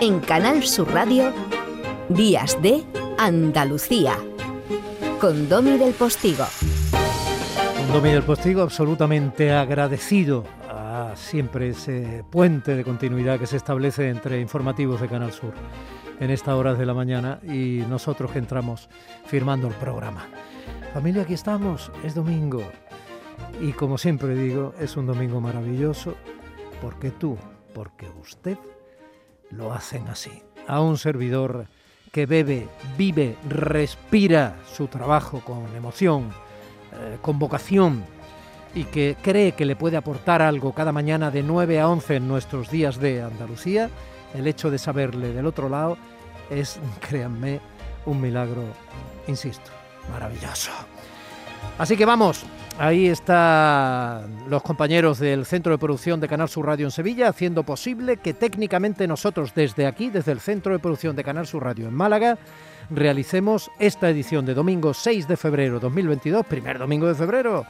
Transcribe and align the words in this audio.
En 0.00 0.20
Canal 0.20 0.62
Sur 0.62 0.92
Radio, 0.92 1.32
Días 2.08 2.62
de 2.62 2.84
Andalucía, 3.18 4.16
con 5.20 5.48
Domi 5.48 5.76
del 5.76 5.92
Postigo. 5.92 6.44
Domi 7.92 8.10
del 8.10 8.22
Postigo 8.22 8.62
absolutamente 8.62 9.52
agradecido 9.52 10.44
a 10.68 11.14
siempre 11.16 11.70
ese 11.70 12.24
puente 12.30 12.76
de 12.76 12.84
continuidad 12.84 13.40
que 13.40 13.48
se 13.48 13.56
establece 13.56 14.08
entre 14.08 14.40
informativos 14.40 15.00
de 15.00 15.08
Canal 15.08 15.32
Sur 15.32 15.52
en 16.20 16.30
estas 16.30 16.54
horas 16.54 16.78
de 16.78 16.86
la 16.86 16.94
mañana 16.94 17.40
y 17.42 17.82
nosotros 17.88 18.30
que 18.30 18.38
entramos 18.38 18.88
firmando 19.26 19.66
el 19.66 19.74
programa. 19.74 20.28
Familia, 20.94 21.22
aquí 21.22 21.34
estamos, 21.34 21.90
es 22.04 22.14
domingo. 22.14 22.62
Y 23.60 23.72
como 23.72 23.98
siempre 23.98 24.36
digo, 24.36 24.74
es 24.78 24.96
un 24.96 25.06
domingo 25.06 25.40
maravilloso 25.40 26.14
porque 26.80 27.10
tú, 27.10 27.36
porque 27.74 28.06
usted 28.20 28.58
lo 29.50 29.72
hacen 29.72 30.08
así. 30.08 30.42
A 30.66 30.80
un 30.80 30.98
servidor 30.98 31.66
que 32.12 32.26
bebe, 32.26 32.68
vive, 32.96 33.36
respira 33.48 34.56
su 34.74 34.86
trabajo 34.86 35.40
con 35.40 35.74
emoción, 35.76 36.30
eh, 36.92 37.18
con 37.20 37.38
vocación 37.38 38.04
y 38.74 38.84
que 38.84 39.16
cree 39.22 39.52
que 39.52 39.64
le 39.64 39.76
puede 39.76 39.96
aportar 39.96 40.42
algo 40.42 40.72
cada 40.72 40.92
mañana 40.92 41.30
de 41.30 41.42
9 41.42 41.80
a 41.80 41.88
11 41.88 42.16
en 42.16 42.28
nuestros 42.28 42.70
días 42.70 42.98
de 42.98 43.22
Andalucía, 43.22 43.90
el 44.34 44.46
hecho 44.46 44.70
de 44.70 44.78
saberle 44.78 45.32
del 45.32 45.46
otro 45.46 45.68
lado 45.68 45.96
es, 46.50 46.78
créanme, 47.00 47.60
un 48.06 48.20
milagro, 48.20 48.62
insisto, 49.26 49.70
maravilloso. 50.10 50.70
Así 51.78 51.96
que 51.96 52.04
vamos, 52.04 52.44
Ahí 52.80 53.08
están 53.08 54.48
los 54.48 54.62
compañeros 54.62 55.18
del 55.18 55.44
Centro 55.46 55.72
de 55.72 55.78
Producción 55.78 56.20
de 56.20 56.28
Canal 56.28 56.48
Sur 56.48 56.66
Radio 56.66 56.86
en 56.86 56.92
Sevilla 56.92 57.28
haciendo 57.28 57.64
posible 57.64 58.18
que 58.18 58.34
técnicamente 58.34 59.08
nosotros 59.08 59.52
desde 59.52 59.84
aquí, 59.84 60.10
desde 60.10 60.30
el 60.30 60.38
Centro 60.38 60.72
de 60.72 60.78
Producción 60.78 61.16
de 61.16 61.24
Canal 61.24 61.48
Sur 61.48 61.64
Radio 61.64 61.88
en 61.88 61.94
Málaga, 61.94 62.38
realicemos 62.88 63.68
esta 63.80 64.08
edición 64.08 64.46
de 64.46 64.54
domingo 64.54 64.94
6 64.94 65.26
de 65.26 65.36
febrero 65.36 65.80
2022, 65.80 66.46
primer 66.46 66.78
domingo 66.78 67.08
de 67.08 67.16
febrero 67.16 67.66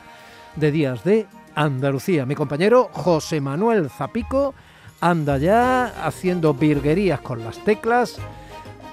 de 0.57 0.71
Días 0.71 1.03
de 1.05 1.27
Andalucía. 1.55 2.27
Mi 2.27 2.35
compañero 2.35 2.91
José 2.93 3.41
Manuel 3.41 3.89
Zapico 3.89 4.55
anda 5.01 5.39
ya 5.39 5.87
haciendo 6.05 6.53
virguerías 6.53 7.21
con 7.23 7.43
las 7.43 7.65
teclas 7.65 8.19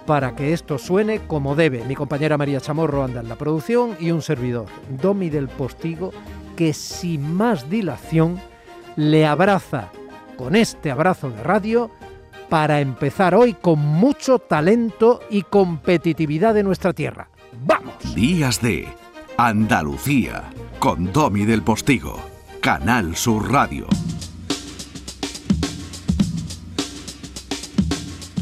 para 0.05 0.35
que 0.35 0.53
esto 0.53 0.77
suene 0.77 1.19
como 1.19 1.55
debe. 1.55 1.83
Mi 1.85 1.95
compañera 1.95 2.37
María 2.37 2.61
Chamorro 2.61 3.03
anda 3.03 3.21
en 3.21 3.29
la 3.29 3.35
producción 3.35 3.95
y 3.99 4.11
un 4.11 4.21
servidor, 4.21 4.67
Domi 5.01 5.29
del 5.29 5.47
Postigo, 5.47 6.11
que 6.55 6.73
sin 6.73 7.33
más 7.33 7.69
dilación 7.69 8.39
le 8.95 9.25
abraza 9.25 9.89
con 10.37 10.55
este 10.55 10.91
abrazo 10.91 11.29
de 11.29 11.43
radio 11.43 11.89
para 12.49 12.79
empezar 12.79 13.35
hoy 13.35 13.53
con 13.53 13.79
mucho 13.79 14.39
talento 14.39 15.21
y 15.29 15.41
competitividad 15.41 16.53
de 16.53 16.63
nuestra 16.63 16.93
tierra. 16.93 17.29
¡Vamos! 17.65 18.15
Días 18.15 18.61
de 18.61 18.87
Andalucía 19.37 20.43
con 20.79 21.11
Domi 21.11 21.45
del 21.45 21.63
Postigo, 21.63 22.19
Canal 22.61 23.15
Sur 23.15 23.51
Radio. 23.51 23.87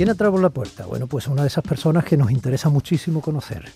¿Quién 0.03 0.11
ha 0.11 0.31
por 0.31 0.41
la 0.41 0.49
puerta? 0.49 0.85
Bueno, 0.85 1.07
pues 1.07 1.29
una 1.29 1.43
de 1.43 1.47
esas 1.47 1.63
personas 1.63 2.03
que 2.03 2.17
nos 2.17 2.29
interesa 2.29 2.67
muchísimo 2.67 3.21
conocer 3.21 3.71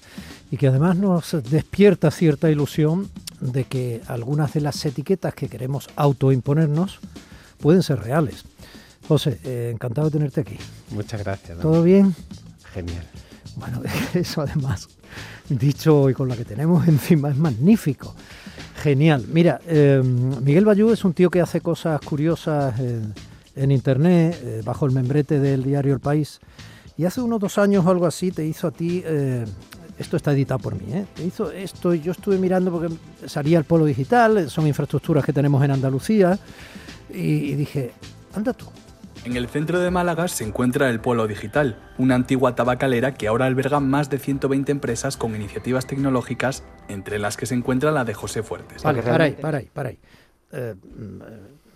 y 0.52 0.58
que 0.58 0.68
además 0.68 0.98
nos 0.98 1.38
despierta 1.50 2.12
cierta 2.12 2.52
ilusión 2.52 3.10
de 3.40 3.64
que 3.64 4.02
algunas 4.08 4.52
de 4.52 4.60
las 4.60 4.86
etiquetas 4.86 5.34
que 5.34 5.48
queremos 5.48 5.88
autoimponernos 5.96 7.00
pueden 7.62 7.82
ser 7.82 8.02
reales. 8.02 8.44
José, 9.08 9.40
eh, 9.46 9.72
encantado 9.74 10.10
de 10.10 10.18
tenerte 10.18 10.42
aquí. 10.42 10.58
Muchas 10.92 11.24
gracias. 11.24 11.60
¿Todo 11.60 11.82
bien? 11.82 12.14
Genial. 12.74 13.06
Bueno, 13.56 13.82
eso 14.14 14.42
además, 14.42 14.90
dicho 15.48 15.98
hoy 15.98 16.14
con 16.14 16.28
la 16.28 16.36
que 16.36 16.44
tenemos 16.44 16.86
encima, 16.90 17.30
es 17.30 17.38
magnífico. 17.38 18.14
Genial. 18.84 19.24
Mira, 19.32 19.62
eh, 19.66 20.04
Miguel 20.04 20.66
Bayú 20.66 20.92
es 20.92 21.06
un 21.06 21.14
tío 21.14 21.30
que 21.30 21.40
hace 21.40 21.62
cosas 21.62 22.02
curiosas 22.02 22.78
en 23.58 23.72
internet, 23.72 24.40
eh, 24.44 24.62
bajo 24.64 24.86
el 24.86 24.92
membrete 24.92 25.40
del 25.40 25.64
diario 25.64 25.94
El 25.94 26.00
País. 26.00 26.40
Y 26.98 27.06
hace 27.06 27.22
unos 27.22 27.40
dos 27.40 27.58
años 27.58 27.86
o 27.86 27.90
algo 27.90 28.06
así 28.06 28.32
te 28.32 28.46
hizo 28.46 28.68
a 28.68 28.72
ti, 28.72 29.04
eh, 29.06 29.46
esto 30.00 30.18
está 30.18 30.32
editado 30.32 30.60
por 30.60 30.76
mí, 30.76 30.94
¿eh? 30.94 31.06
te 31.14 31.24
hizo 31.26 31.52
esto, 31.52 31.94
yo 31.94 32.12
estuve 32.12 32.38
mirando 32.38 32.72
porque 32.72 32.96
salía 33.26 33.58
el 33.58 33.66
polo 33.66 33.86
digital, 33.86 34.50
son 34.50 34.68
infraestructuras 34.68 35.26
que 35.26 35.34
tenemos 35.34 35.64
en 35.64 35.72
Andalucía, 35.72 36.40
y, 37.10 37.54
dije, 37.56 37.92
anda 38.36 38.54
tú, 38.54 38.66
en 39.24 39.36
el 39.36 39.48
centro 39.48 39.80
de 39.80 39.92
Málaga 39.92 40.28
se 40.28 40.44
encuentra 40.44 40.90
el 40.90 41.00
Polo 41.02 41.28
Digital, 41.28 41.78
una 41.98 42.16
antigua 42.16 42.56
tabacalera 42.56 43.14
que 43.14 43.28
ahora 43.28 43.46
alberga 43.46 43.80
más 43.80 44.10
de 44.10 44.20
120 44.20 44.72
empresas 44.72 45.18
con 45.18 45.36
iniciativas 45.36 45.86
tecnológicas, 45.86 46.64
entre 46.88 47.20
las 47.20 47.36
que 47.36 47.46
se 47.46 47.56
encuentra 47.56 47.92
la 47.92 48.06
de 48.06 48.14
José 48.14 48.42
Fuertes. 48.44 48.84
Vale, 48.84 49.02
para 49.02 49.26
ahí, 49.26 49.34
para 49.34 49.58
ahí, 49.58 49.70
para 49.74 49.90
ahí. 49.90 50.00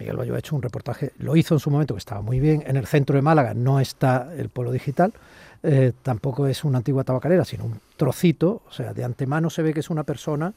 Miguel 0.02 0.18
Bayo 0.18 0.34
ha 0.34 0.40
hecho 0.40 0.56
un 0.56 0.64
reportaje, 0.64 1.12
lo 1.20 1.36
hizo 1.36 1.54
en 1.54 1.60
su 1.60 1.70
momento, 1.70 1.94
que 1.94 2.00
estaba 2.00 2.22
muy 2.22 2.40
bien. 2.40 2.64
En 2.66 2.76
el 2.76 2.88
centro 2.88 3.16
de 3.16 3.22
Málaga 3.22 3.54
no 3.54 3.80
está 3.80 4.34
el 4.36 4.50
polo 4.50 4.72
digital, 4.72 5.14
eh, 5.62 5.94
tampoco 6.02 6.48
es 6.48 6.64
una 6.64 6.80
antigua 6.80 7.04
tabacalera, 7.04 7.46
sino 7.46 7.66
un 7.66 7.80
trocito, 7.98 8.64
o 8.68 8.72
sea, 8.72 8.94
de 8.94 9.04
antemano 9.04 9.52
se 9.52 9.62
ve 9.62 9.74
que 9.76 9.82
es 9.82 9.92
una 9.92 10.04
persona 10.04 10.54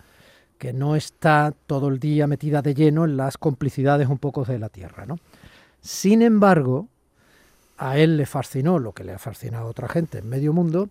que 0.56 0.72
no 0.72 0.96
está 0.96 1.52
todo 1.66 1.88
el 1.88 1.98
día 1.98 2.26
metida 2.26 2.62
de 2.62 2.74
lleno 2.74 3.04
en 3.04 3.18
las 3.18 3.36
complicidades 3.36 4.08
un 4.08 4.16
poco 4.16 4.44
de 4.44 4.58
la 4.58 4.70
tierra. 4.70 5.04
¿no? 5.04 5.18
Sin 5.82 6.22
embargo, 6.22 6.88
a 7.76 7.98
él 7.98 8.16
le 8.16 8.24
fascinó 8.24 8.78
lo 8.78 8.92
que 8.92 9.04
le 9.04 9.12
ha 9.12 9.18
fascinado 9.18 9.66
a 9.66 9.70
otra 9.70 9.88
gente 9.88 10.18
en 10.18 10.28
medio 10.28 10.54
mundo, 10.54 10.88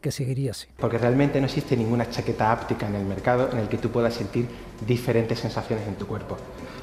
que 0.00 0.10
seguiría 0.10 0.52
así. 0.52 0.66
Porque 0.78 0.98
realmente 0.98 1.40
no 1.40 1.46
existe 1.46 1.76
ninguna 1.76 2.08
chaqueta 2.08 2.50
áptica 2.52 2.86
en 2.86 2.94
el 2.94 3.04
mercado 3.04 3.50
en 3.52 3.58
el 3.58 3.68
que 3.68 3.78
tú 3.78 3.90
puedas 3.90 4.14
sentir 4.14 4.46
diferentes 4.86 5.40
sensaciones 5.40 5.86
en 5.86 5.96
tu 5.96 6.06
cuerpo. 6.06 6.36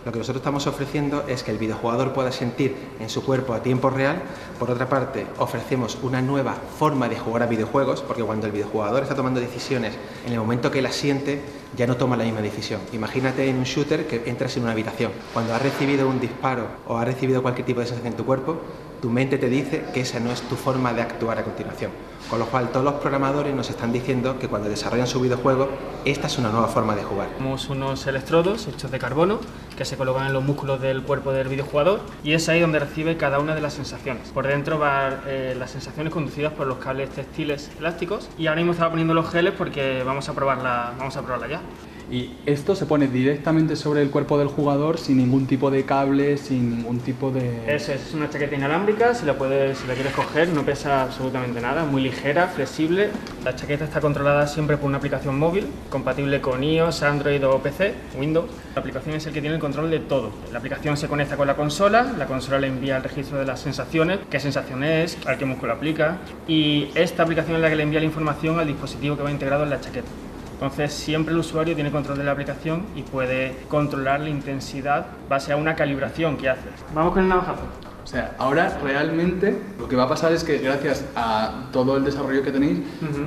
Lo 0.05 0.11
que 0.11 0.19
nosotros 0.19 0.41
estamos 0.41 0.67
ofreciendo 0.67 1.25
es 1.27 1.43
que 1.43 1.51
el 1.51 1.57
videojugador 1.57 2.13
pueda 2.13 2.31
sentir 2.31 2.75
en 2.99 3.09
su 3.09 3.25
cuerpo 3.25 3.53
a 3.53 3.61
tiempo 3.61 3.89
real. 3.89 4.21
Por 4.57 4.71
otra 4.71 4.87
parte, 4.87 5.25
ofrecemos 5.37 5.97
una 6.01 6.21
nueva 6.21 6.53
forma 6.53 7.09
de 7.09 7.17
jugar 7.17 7.43
a 7.43 7.47
videojuegos, 7.47 8.01
porque 8.03 8.23
cuando 8.23 8.45
el 8.45 8.53
videojugador 8.53 9.03
está 9.03 9.15
tomando 9.15 9.41
decisiones, 9.41 9.95
en 10.25 10.31
el 10.31 10.39
momento 10.39 10.71
que 10.71 10.81
las 10.81 10.95
siente, 10.95 11.41
ya 11.75 11.87
no 11.87 11.97
toma 11.97 12.15
la 12.15 12.23
misma 12.23 12.41
decisión. 12.41 12.79
Imagínate 12.93 13.49
en 13.49 13.57
un 13.57 13.65
shooter 13.65 14.07
que 14.07 14.29
entras 14.29 14.55
en 14.55 14.63
una 14.63 14.71
habitación. 14.71 15.11
Cuando 15.33 15.53
has 15.53 15.61
recibido 15.61 16.07
un 16.07 16.19
disparo 16.19 16.67
o 16.87 16.97
has 16.97 17.05
recibido 17.05 17.41
cualquier 17.41 17.65
tipo 17.65 17.81
de 17.81 17.87
sensación 17.87 18.13
en 18.13 18.17
tu 18.17 18.25
cuerpo, 18.25 18.61
tu 19.01 19.09
mente 19.09 19.37
te 19.37 19.49
dice 19.49 19.83
que 19.93 20.01
esa 20.01 20.19
no 20.19 20.31
es 20.31 20.41
tu 20.43 20.55
forma 20.55 20.93
de 20.93 21.01
actuar 21.01 21.39
a 21.39 21.43
continuación. 21.43 21.91
Con 22.29 22.39
lo 22.39 22.45
cual 22.47 22.69
todos 22.71 22.83
los 22.83 22.95
programadores 22.95 23.55
nos 23.55 23.69
están 23.69 23.93
diciendo 23.93 24.37
que 24.37 24.47
cuando 24.47 24.67
desarrollan 24.67 25.07
su 25.07 25.21
videojuego, 25.21 25.69
esta 26.03 26.27
es 26.27 26.37
una 26.37 26.49
nueva 26.49 26.67
forma 26.67 26.95
de 26.95 27.03
jugar. 27.03 27.29
Tenemos 27.37 27.69
unos 27.69 28.05
electrodos 28.05 28.67
hechos 28.67 28.91
de 28.91 28.99
carbono 28.99 29.39
que 29.77 29.85
se 29.85 29.95
colocan 29.95 30.27
en 30.27 30.33
los 30.33 30.43
músculos 30.43 30.81
del 30.81 31.03
cuerpo 31.03 31.31
del 31.31 31.47
videojugador 31.47 32.01
y 32.23 32.33
es 32.33 32.49
ahí 32.49 32.59
donde 32.59 32.79
recibe 32.79 33.15
cada 33.15 33.39
una 33.39 33.55
de 33.55 33.61
las 33.61 33.73
sensaciones. 33.73 34.29
Por 34.29 34.45
dentro 34.47 34.77
van 34.77 35.21
eh, 35.25 35.55
las 35.57 35.71
sensaciones 35.71 36.11
conducidas 36.11 36.51
por 36.51 36.67
los 36.67 36.79
cables 36.79 37.09
textiles 37.11 37.71
elásticos 37.79 38.29
y 38.37 38.47
ahora 38.47 38.57
mismo 38.57 38.73
estaba 38.73 38.89
poniendo 38.89 39.13
los 39.13 39.29
geles 39.29 39.53
porque 39.57 40.03
vamos 40.03 40.27
a 40.27 40.33
probarla, 40.33 40.93
vamos 40.97 41.15
a 41.15 41.21
probarla 41.21 41.47
ya. 41.47 41.61
Y 42.09 42.31
esto 42.45 42.75
se 42.75 42.85
pone 42.85 43.07
directamente 43.07 43.75
sobre 43.75 44.01
el 44.01 44.09
cuerpo 44.09 44.37
del 44.37 44.47
jugador 44.47 44.97
sin 44.97 45.17
ningún 45.17 45.45
tipo 45.45 45.69
de 45.69 45.83
cable, 45.83 46.37
sin 46.37 46.77
ningún 46.77 46.99
tipo 46.99 47.31
de... 47.31 47.75
Eso 47.75 47.91
es, 47.91 48.13
una 48.13 48.29
chaqueta 48.29 48.55
inalámbrica, 48.55 49.13
si 49.13 49.25
la, 49.25 49.37
puedes, 49.37 49.85
la 49.85 49.93
quieres 49.93 50.13
coger 50.13 50.47
no 50.49 50.63
pesa 50.63 51.03
absolutamente 51.03 51.59
nada, 51.59 51.83
muy 51.83 52.01
ligera, 52.01 52.47
flexible. 52.47 53.09
La 53.43 53.55
chaqueta 53.55 53.83
está 53.83 53.99
controlada 53.99 54.47
siempre 54.47 54.77
por 54.77 54.87
una 54.87 54.99
aplicación 54.99 55.37
móvil, 55.37 55.67
compatible 55.89 56.39
con 56.39 56.63
iOS, 56.63 57.03
Android 57.03 57.45
o 57.45 57.59
PC, 57.59 57.93
Windows. 58.17 58.49
La 58.73 58.79
aplicación 58.79 59.15
es 59.15 59.25
el 59.25 59.33
que 59.33 59.41
tiene 59.41 59.55
el 59.55 59.61
control 59.61 59.89
de 59.89 59.99
todo. 59.99 60.31
La 60.53 60.59
aplicación 60.59 60.95
se 60.95 61.07
conecta 61.07 61.35
con 61.35 61.47
la 61.47 61.55
consola, 61.55 62.13
la 62.17 62.25
consola 62.25 62.59
le 62.59 62.67
envía 62.67 62.97
el 62.97 63.03
registro 63.03 63.37
de 63.37 63.45
las 63.45 63.59
sensaciones, 63.59 64.19
qué 64.29 64.39
sensación 64.39 64.83
es, 64.83 65.17
a 65.27 65.37
qué 65.37 65.45
músculo 65.45 65.73
aplica, 65.73 66.19
y 66.47 66.89
esta 66.95 67.23
aplicación 67.23 67.57
es 67.57 67.61
la 67.61 67.69
que 67.69 67.75
le 67.75 67.83
envía 67.83 67.99
la 67.99 68.05
información 68.05 68.59
al 68.59 68.67
dispositivo 68.67 69.17
que 69.17 69.23
va 69.23 69.31
integrado 69.31 69.63
en 69.63 69.71
la 69.71 69.81
chaqueta. 69.81 70.07
Entonces 70.57 70.91
siempre 70.91 71.33
el 71.33 71.39
usuario 71.39 71.75
tiene 71.75 71.91
control 71.91 72.17
de 72.17 72.23
la 72.23 72.31
aplicación 72.31 72.83
y 72.95 73.03
puede 73.03 73.55
controlar 73.67 74.21
la 74.21 74.29
intensidad 74.29 75.05
base 75.29 75.53
a 75.53 75.55
una 75.55 75.75
calibración 75.75 76.35
que 76.35 76.49
hace. 76.49 76.67
Vamos 76.95 77.13
con 77.13 77.21
el 77.21 77.29
navajazo. 77.29 77.61
O 78.03 78.09
sea, 78.09 78.33
ahora 78.39 78.79
realmente 78.81 79.61
lo 79.77 79.87
que 79.87 79.95
va 79.95 80.03
a 80.03 80.09
pasar 80.09 80.31
es 80.31 80.43
que 80.43 80.57
gracias 80.59 81.03
a 81.15 81.65
todo 81.73 81.97
el 81.97 82.05
desarrollo 82.05 82.41
que 82.41 82.51
tenéis, 82.51 82.79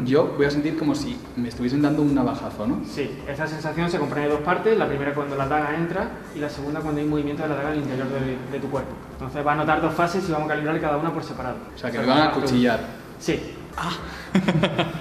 yo 0.06 0.32
voy 0.38 0.46
a 0.46 0.50
sentir 0.50 0.76
como 0.76 0.94
si 0.94 1.20
me 1.36 1.50
estuviesen 1.50 1.82
dando 1.82 2.02
un 2.02 2.14
navajazo, 2.14 2.66
¿no? 2.66 2.80
Sí, 2.84 3.16
esa 3.28 3.46
sensación 3.46 3.90
se 3.90 3.98
comprende 3.98 4.30
de 4.30 4.36
dos 4.36 4.42
partes, 4.42 4.76
la 4.76 4.88
primera 4.88 5.14
cuando 5.14 5.36
la 5.36 5.46
daga 5.46 5.76
entra 5.76 6.08
y 6.34 6.38
la 6.38 6.48
segunda 6.48 6.80
cuando 6.80 7.00
hay 7.00 7.06
movimiento 7.06 7.42
de 7.42 7.50
la 7.50 7.56
daga 7.56 7.68
al 7.68 7.76
interior 7.76 8.06
de, 8.50 8.58
tu 8.58 8.70
cuerpo. 8.70 8.92
Entonces 9.12 9.46
va 9.46 9.52
a 9.52 9.56
notar 9.56 9.82
dos 9.82 9.92
fases 9.92 10.26
y 10.26 10.32
vamos 10.32 10.46
a 10.46 10.54
calibrar 10.54 10.80
cada 10.80 10.96
una 10.96 11.12
por 11.12 11.22
separado. 11.22 11.56
O 11.74 11.78
sea, 11.78 11.90
que 11.90 11.98
me 11.98 12.06
van 12.06 12.22
a 12.22 12.30
cuchillar. 12.32 12.80
Sí, 13.18 13.38
Ah. 13.80 13.92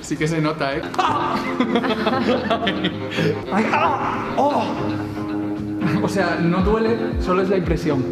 sí 0.00 0.16
que 0.16 0.28
se 0.28 0.40
nota, 0.40 0.76
¿eh? 0.76 0.82
¡Oh! 4.36 4.64
O 6.02 6.08
sea, 6.08 6.36
no 6.40 6.62
duele, 6.62 7.20
solo 7.20 7.42
es 7.42 7.48
la 7.48 7.56
impresión. 7.56 8.04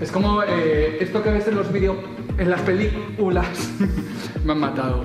Es 0.00 0.12
como 0.12 0.42
eh, 0.42 0.98
esto 1.00 1.22
que 1.22 1.30
ves 1.30 1.48
en 1.48 1.56
los 1.56 1.72
vídeos, 1.72 1.96
en 2.38 2.50
las 2.50 2.60
películas. 2.60 3.46
Me 4.44 4.52
han 4.52 4.60
matado. 4.60 5.04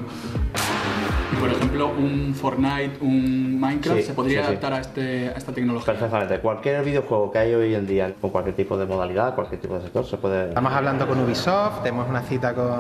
Por 1.40 1.50
ejemplo, 1.50 1.88
un 1.88 2.34
Fortnite, 2.36 2.98
un 3.02 3.60
Minecraft, 3.60 4.00
Sí, 4.00 4.06
¿se 4.08 4.14
podría 4.14 4.40
sí, 4.42 4.46
sí. 4.46 4.50
adaptar 4.52 4.74
a, 4.74 4.80
este, 4.82 5.30
a 5.30 5.38
esta 5.38 5.52
tecnología? 5.54 5.86
Perfectamente. 5.94 6.40
Cualquier 6.40 6.84
videojuego 6.84 7.32
que 7.32 7.38
hay 7.40 7.54
hoy 7.54 7.76
en 7.76 7.88
día, 7.88 8.14
con 8.20 8.30
cualquier 8.30 8.56
tipo 8.56 8.78
de 8.78 8.86
modalidad, 8.86 9.36
cualquier 9.36 9.62
tipo 9.62 9.76
de 9.76 9.84
sector, 9.84 10.06
se 10.06 10.18
puede. 10.18 10.50
Estamos 10.50 10.74
hablando 10.74 11.08
con 11.08 11.20
Ubisoft, 11.20 11.82
tenemos 11.84 12.10
una 12.10 12.22
cita 12.22 12.54
con 12.54 12.80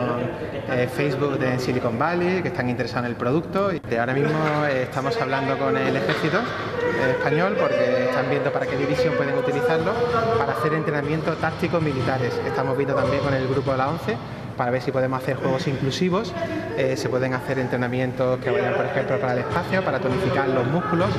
eh, 0.71 0.87
Facebook 0.93 1.37
de 1.39 1.57
Silicon 1.59 1.97
Valley, 1.97 2.41
que 2.41 2.49
están 2.49 2.69
interesados 2.69 3.05
en 3.05 3.11
el 3.11 3.17
producto. 3.17 3.71
Y 3.73 3.95
ahora 3.95 4.13
mismo 4.13 4.37
eh, 4.69 4.83
estamos 4.83 5.19
hablando 5.21 5.57
con 5.57 5.77
el 5.77 5.95
ejército 5.95 6.39
español 7.17 7.55
porque 7.59 8.05
están 8.09 8.29
viendo 8.29 8.51
para 8.51 8.65
qué 8.67 8.75
división 8.75 9.15
pueden 9.15 9.37
utilizarlo 9.37 9.93
para 10.37 10.51
hacer 10.53 10.73
entrenamientos 10.73 11.37
tácticos 11.37 11.81
militares. 11.81 12.39
Estamos 12.45 12.75
viendo 12.75 12.93
también 12.95 13.21
con 13.23 13.33
el 13.33 13.47
grupo 13.47 13.71
de 13.71 13.77
la 13.77 13.89
11 13.89 14.17
para 14.57 14.71
ver 14.71 14.81
si 14.81 14.91
podemos 14.91 15.21
hacer 15.21 15.37
juegos 15.37 15.65
inclusivos. 15.67 16.33
Eh, 16.79 16.95
se 16.95 17.09
pueden 17.09 17.33
hacer 17.33 17.59
entrenamientos 17.59 18.39
que 18.39 18.49
vayan, 18.49 18.73
por 18.73 18.85
ejemplo, 18.85 19.19
para 19.19 19.33
el 19.33 19.39
espacio, 19.39 19.83
para 19.83 19.99
tonificar 19.99 20.47
los 20.47 20.65
músculos 20.65 21.09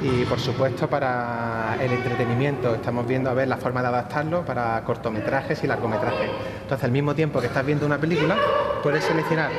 y, 0.00 0.24
por 0.24 0.40
supuesto, 0.40 0.88
para 0.88 1.76
el 1.78 1.92
entretenimiento. 1.92 2.74
Estamos 2.74 3.06
viendo 3.06 3.28
a 3.28 3.34
ver 3.34 3.46
la 3.46 3.58
forma 3.58 3.82
de 3.82 3.88
adaptarlo 3.88 4.42
para 4.42 4.82
cortometrajes 4.84 5.62
y 5.64 5.66
largometrajes. 5.66 6.30
Entonces, 6.62 6.82
al 6.82 6.92
mismo 6.92 7.14
tiempo 7.14 7.42
que 7.42 7.48
estás 7.48 7.66
viendo 7.66 7.84
una 7.84 7.98
película, 7.98 8.38
puedes 8.82 9.04
seleccionar 9.04 9.50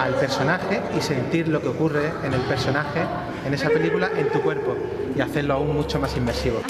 al 0.00 0.14
personaje 0.14 0.80
y 0.96 1.00
sentir 1.00 1.48
lo 1.48 1.60
que 1.60 1.66
ocurre 1.66 2.12
en 2.22 2.32
el 2.32 2.42
personaje, 2.42 3.00
en 3.44 3.52
esa 3.52 3.68
película, 3.68 4.10
en 4.16 4.28
tu 4.28 4.40
cuerpo 4.40 4.76
y 5.16 5.20
hacerlo 5.20 5.54
aún 5.54 5.74
mucho 5.74 5.98
más 5.98 6.16
inmersivo. 6.16 6.60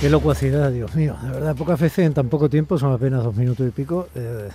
Qué 0.00 0.10
locuacidad, 0.10 0.72
Dios 0.72 0.96
mío. 0.96 1.14
De 1.22 1.30
verdad, 1.30 1.54
pocas 1.54 1.78
veces 1.78 2.06
en 2.06 2.14
tan 2.14 2.28
poco 2.28 2.48
tiempo, 2.50 2.76
son 2.76 2.92
apenas 2.92 3.22
dos 3.22 3.36
minutos 3.36 3.68
y 3.68 3.70
pico. 3.70 4.08
eh, 4.16 4.48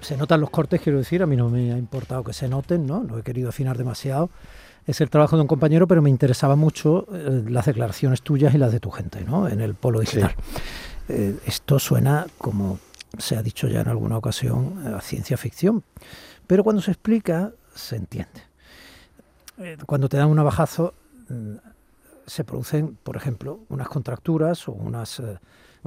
se 0.00 0.16
notan 0.16 0.40
los 0.40 0.50
cortes, 0.50 0.80
quiero 0.80 0.98
decir. 0.98 1.22
A 1.22 1.26
mí 1.26 1.36
no 1.36 1.48
me 1.48 1.72
ha 1.72 1.78
importado 1.78 2.24
que 2.24 2.32
se 2.32 2.48
noten, 2.48 2.86
¿no? 2.86 3.02
No 3.02 3.18
he 3.18 3.22
querido 3.22 3.48
afinar 3.48 3.76
demasiado. 3.76 4.30
Es 4.86 5.00
el 5.00 5.10
trabajo 5.10 5.36
de 5.36 5.42
un 5.42 5.48
compañero, 5.48 5.88
pero 5.88 6.00
me 6.00 6.10
interesaba 6.10 6.54
mucho 6.54 7.06
eh, 7.12 7.44
las 7.48 7.66
declaraciones 7.66 8.22
tuyas 8.22 8.54
y 8.54 8.58
las 8.58 8.72
de 8.72 8.80
tu 8.80 8.90
gente, 8.90 9.24
¿no? 9.24 9.48
En 9.48 9.60
el 9.60 9.74
polo 9.74 10.00
digital. 10.00 10.34
Eh, 11.08 11.36
esto 11.46 11.78
suena, 11.78 12.26
como 12.38 12.78
se 13.18 13.36
ha 13.36 13.42
dicho 13.42 13.68
ya 13.68 13.80
en 13.80 13.88
alguna 13.88 14.16
ocasión, 14.16 14.86
a 14.86 15.00
ciencia 15.00 15.36
ficción. 15.36 15.82
Pero 16.46 16.62
cuando 16.62 16.82
se 16.82 16.92
explica, 16.92 17.52
se 17.74 17.96
entiende. 17.96 18.42
Eh, 19.58 19.76
cuando 19.86 20.08
te 20.08 20.16
dan 20.16 20.28
un 20.28 20.36
navajazo, 20.36 20.94
mm, 21.28 21.54
se 22.26 22.44
producen, 22.44 22.96
por 23.02 23.16
ejemplo, 23.16 23.60
unas 23.68 23.88
contracturas 23.88 24.68
o 24.68 24.72
unas... 24.72 25.22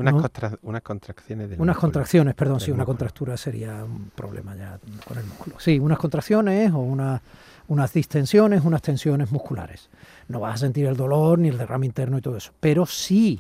Unas, 0.02 0.14
¿no? 0.14 0.22
contra- 0.22 0.58
unas 0.64 0.82
contracciones 0.82 1.50
del 1.50 1.60
unas 1.62 1.76
músculo. 1.76 1.82
contracciones, 1.88 2.36
perdón, 2.36 2.58
del 2.60 2.66
sí, 2.66 2.72
una 2.72 2.86
contractura 2.86 3.38
sería 3.38 3.84
un 3.84 4.12
problema 4.16 4.56
ya 4.56 4.80
con 5.08 5.18
el 5.18 5.26
músculo. 5.26 5.60
Sí, 5.60 5.80
unas 5.80 5.98
contracciones 6.00 6.72
o 6.72 6.80
una- 6.80 7.22
unas 7.68 7.94
distensiones, 7.94 8.64
unas 8.64 8.82
tensiones 8.82 9.32
musculares. 9.32 9.90
No 10.28 10.40
vas 10.40 10.56
a 10.56 10.58
sentir 10.58 10.86
el 10.88 10.98
dolor 10.98 11.38
ni 11.40 11.50
el 11.50 11.58
derrame 11.58 11.86
interno 11.86 12.18
y 12.18 12.22
todo 12.22 12.38
eso, 12.38 12.52
pero 12.60 12.86
sí 12.86 13.40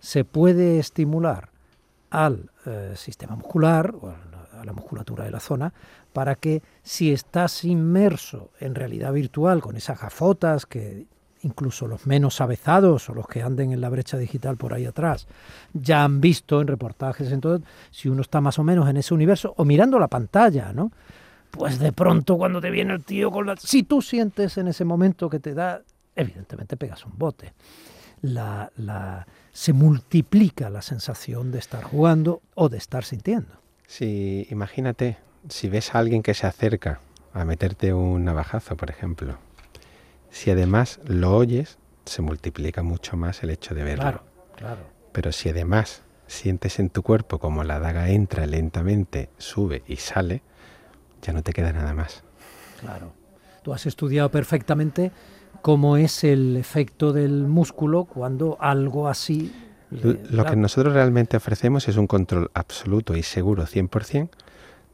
se 0.00 0.24
puede 0.24 0.78
estimular 0.78 1.48
al 2.10 2.50
eh, 2.66 2.92
sistema 2.96 3.34
muscular 3.36 3.94
o 4.00 4.08
a 4.08 4.16
la, 4.30 4.60
a 4.60 4.64
la 4.64 4.72
musculatura 4.72 5.24
de 5.24 5.30
la 5.30 5.40
zona 5.40 5.72
para 6.12 6.34
que 6.34 6.62
si 6.82 7.12
estás 7.12 7.64
inmerso 7.64 8.50
en 8.60 8.74
realidad 8.74 9.12
virtual 9.12 9.60
con 9.62 9.76
esas 9.76 9.98
gafotas 10.00 10.66
que 10.66 11.06
incluso 11.42 11.86
los 11.86 12.06
menos 12.06 12.40
avezados 12.40 13.08
o 13.08 13.14
los 13.14 13.26
que 13.26 13.42
anden 13.42 13.72
en 13.72 13.80
la 13.80 13.88
brecha 13.88 14.16
digital 14.16 14.56
por 14.56 14.74
ahí 14.74 14.86
atrás 14.86 15.26
ya 15.72 16.04
han 16.04 16.20
visto 16.20 16.60
en 16.60 16.68
reportajes 16.68 17.30
en 17.32 17.40
todo, 17.40 17.60
si 17.90 18.08
uno 18.08 18.22
está 18.22 18.40
más 18.40 18.58
o 18.58 18.64
menos 18.64 18.88
en 18.88 18.96
ese 18.96 19.14
universo 19.14 19.54
o 19.56 19.64
mirando 19.64 19.98
la 19.98 20.08
pantalla, 20.08 20.72
¿no? 20.72 20.92
Pues 21.50 21.78
de 21.78 21.92
pronto 21.92 22.38
cuando 22.38 22.60
te 22.60 22.70
viene 22.70 22.94
el 22.94 23.04
tío 23.04 23.30
con 23.30 23.46
la... 23.46 23.56
Si 23.56 23.82
tú 23.82 24.00
sientes 24.00 24.56
en 24.56 24.68
ese 24.68 24.84
momento 24.84 25.28
que 25.28 25.38
te 25.38 25.52
da, 25.52 25.82
evidentemente 26.16 26.78
pegas 26.78 27.04
un 27.04 27.12
bote. 27.18 27.52
La, 28.22 28.70
la, 28.76 29.26
se 29.52 29.74
multiplica 29.74 30.70
la 30.70 30.80
sensación 30.80 31.50
de 31.52 31.58
estar 31.58 31.82
jugando 31.82 32.40
o 32.54 32.68
de 32.70 32.78
estar 32.78 33.04
sintiendo. 33.04 33.52
Si 33.86 34.46
imagínate, 34.50 35.18
si 35.48 35.68
ves 35.68 35.94
a 35.94 35.98
alguien 35.98 36.22
que 36.22 36.32
se 36.32 36.46
acerca 36.46 37.00
a 37.34 37.44
meterte 37.44 37.92
un 37.92 38.24
navajazo, 38.24 38.76
por 38.76 38.88
ejemplo, 38.88 39.36
si 40.32 40.50
además 40.50 40.98
lo 41.06 41.36
oyes, 41.36 41.78
se 42.04 42.22
multiplica 42.22 42.82
mucho 42.82 43.16
más 43.16 43.44
el 43.44 43.50
hecho 43.50 43.74
de 43.76 43.84
verlo. 43.84 44.02
Claro, 44.02 44.22
claro. 44.56 44.80
Pero 45.12 45.30
si 45.30 45.48
además 45.50 46.02
sientes 46.26 46.80
en 46.80 46.88
tu 46.90 47.02
cuerpo 47.02 47.38
como 47.38 47.62
la 47.62 47.78
daga 47.78 48.08
entra 48.08 48.46
lentamente, 48.46 49.28
sube 49.38 49.84
y 49.86 49.96
sale, 49.96 50.42
ya 51.20 51.32
no 51.32 51.42
te 51.42 51.52
queda 51.52 51.72
nada 51.72 51.94
más. 51.94 52.24
Claro. 52.80 53.12
Tú 53.62 53.72
has 53.72 53.86
estudiado 53.86 54.30
perfectamente 54.30 55.12
cómo 55.60 55.96
es 55.96 56.24
el 56.24 56.56
efecto 56.56 57.12
del 57.12 57.44
músculo 57.46 58.04
cuando 58.06 58.56
algo 58.60 59.06
así... 59.08 59.54
le- 59.90 60.18
Lo 60.30 60.44
que 60.44 60.56
nosotros 60.56 60.92
realmente 60.94 61.36
ofrecemos 61.36 61.86
es 61.86 61.96
un 61.96 62.08
control 62.08 62.50
absoluto 62.54 63.14
y 63.14 63.22
seguro 63.22 63.64
100% 63.66 64.30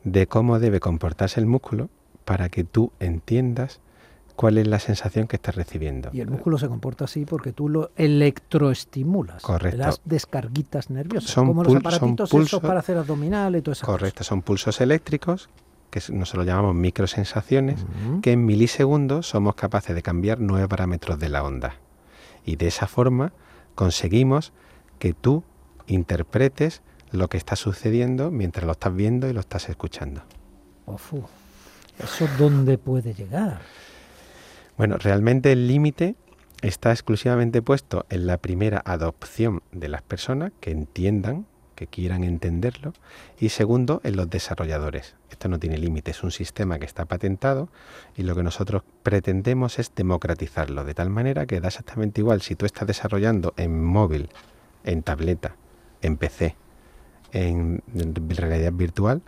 de 0.05 0.26
cómo 0.26 0.58
debe 0.58 0.81
comportarse 0.81 1.40
el 1.40 1.46
músculo 1.46 1.88
para 2.26 2.50
que 2.50 2.64
tú 2.64 2.93
entiendas 3.00 3.81
cuál 4.38 4.56
es 4.56 4.69
la 4.69 4.79
sensación 4.79 5.26
que 5.26 5.35
estás 5.35 5.56
recibiendo. 5.56 6.11
Y 6.12 6.20
el 6.20 6.31
músculo 6.31 6.58
se 6.58 6.69
comporta 6.69 7.06
así 7.06 7.25
porque 7.25 7.52
tú 7.52 7.69
lo 7.69 7.90
electroestimulas. 7.96 9.43
Correcto. 9.43 9.76
Le 9.76 9.82
das 9.85 10.00
descarguitas 10.05 10.90
nerviosas. 10.90 11.29
Son 11.31 11.49
como 11.49 11.64
los 11.64 11.73
son 11.73 11.81
aparatitos 11.81 12.31
pulso- 12.31 12.46
esos 12.58 12.61
para 12.61 12.79
hacer 12.79 12.96
abdominales 12.99 13.58
y 13.58 13.62
todo 13.62 13.73
eso. 13.73 13.85
Correcto, 13.85 14.23
son 14.23 14.43
pulsos 14.43 14.81
eléctricos, 14.81 15.49
que 15.90 16.00
nosotros 16.12 16.46
llamamos 16.46 16.76
microsensaciones, 16.76 17.85
que 18.23 18.31
en 18.31 18.46
milisegundos 18.46 19.29
somos 19.29 19.56
capaces 19.56 19.96
de 19.96 20.02
cambiar 20.02 20.38
nueve 20.38 20.69
parámetros 20.69 21.19
de 21.19 21.31
la 21.31 21.43
onda. 21.43 21.75
Y 22.44 22.55
de 22.55 22.69
esa 22.69 22.87
forma 22.87 23.32
conseguimos 23.75 24.52
que 25.00 25.14
tú 25.14 25.43
interpretes 25.88 26.82
lo 27.11 27.26
que 27.29 27.38
está 27.38 27.56
sucediendo 27.56 28.31
mientras 28.31 28.64
lo 28.67 28.73
estás 28.73 28.94
viendo 28.94 29.29
y 29.29 29.32
lo 29.32 29.40
estás 29.40 29.69
escuchando. 29.69 30.23
Ofu. 30.87 31.25
¿Eso 31.99 32.29
dónde 32.38 32.79
puede 32.79 33.14
llegar? 33.14 33.61
Bueno, 34.78 34.96
realmente 34.96 35.50
el 35.50 35.66
límite 35.66 36.14
está 36.62 36.92
exclusivamente 36.92 37.62
puesto 37.62 38.06
en 38.10 38.28
la 38.28 38.38
primera 38.38 38.80
adopción 38.84 39.60
de 39.72 39.88
las 39.88 40.02
personas 40.02 40.52
que 40.60 40.70
entiendan, 40.70 41.46
que 41.75 41.88
quieran 41.88 42.23
entenderlo, 42.23 42.92
y 43.40 43.49
segundo, 43.49 44.00
en 44.04 44.14
los 44.14 44.30
desarrolladores. 44.30 45.16
Esto 45.30 45.49
no 45.49 45.58
tiene 45.58 45.78
límite, 45.78 46.12
es 46.12 46.23
un 46.23 46.30
sistema 46.30 46.78
que 46.78 46.85
está 46.85 47.06
patentado 47.06 47.68
y 48.16 48.23
lo 48.23 48.37
que 48.37 48.44
nosotros 48.44 48.85
pretendemos 49.02 49.80
es 49.80 49.92
democratizarlo, 49.97 50.85
de 50.85 50.94
tal 50.94 51.11
manera 51.11 51.44
que 51.47 51.61
da 51.61 51.68
exactamente 51.68 52.20
igual 52.20 52.40
si 52.40 52.54
tú 52.54 52.64
estás 52.64 52.87
desarrollando 52.87 53.54
en 53.56 53.85
móvil, 53.85 54.30
en 54.85 55.02
tableta, 55.02 55.56
en 56.02 56.16
PC, 56.16 56.54
en, 57.32 57.82
realidad 58.28 58.73
virtual, 58.73 59.23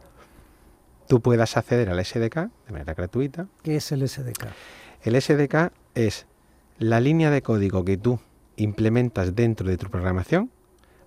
tú 1.09 1.21
puedas 1.21 1.57
acceder 1.57 1.91
al 1.91 2.05
SDK 2.05 2.37
de 2.37 2.73
manera 2.73 2.95
gratuita 2.95 3.49
¿Qué 3.65 3.75
es 3.75 3.91
el 3.91 4.09
SDK? 4.09 4.47
El 5.03 5.21
SDK 5.21 5.73
es 5.95 6.27
la 6.79 7.01
línea 7.01 7.31
de 7.31 7.43
código 7.43 7.85
que 7.85 7.97
tú 7.97 8.21
implementas 8.57 9.35
dentro 9.35 9.69
de 9.69 9.77
tu 9.77 9.89
programación 9.89 10.51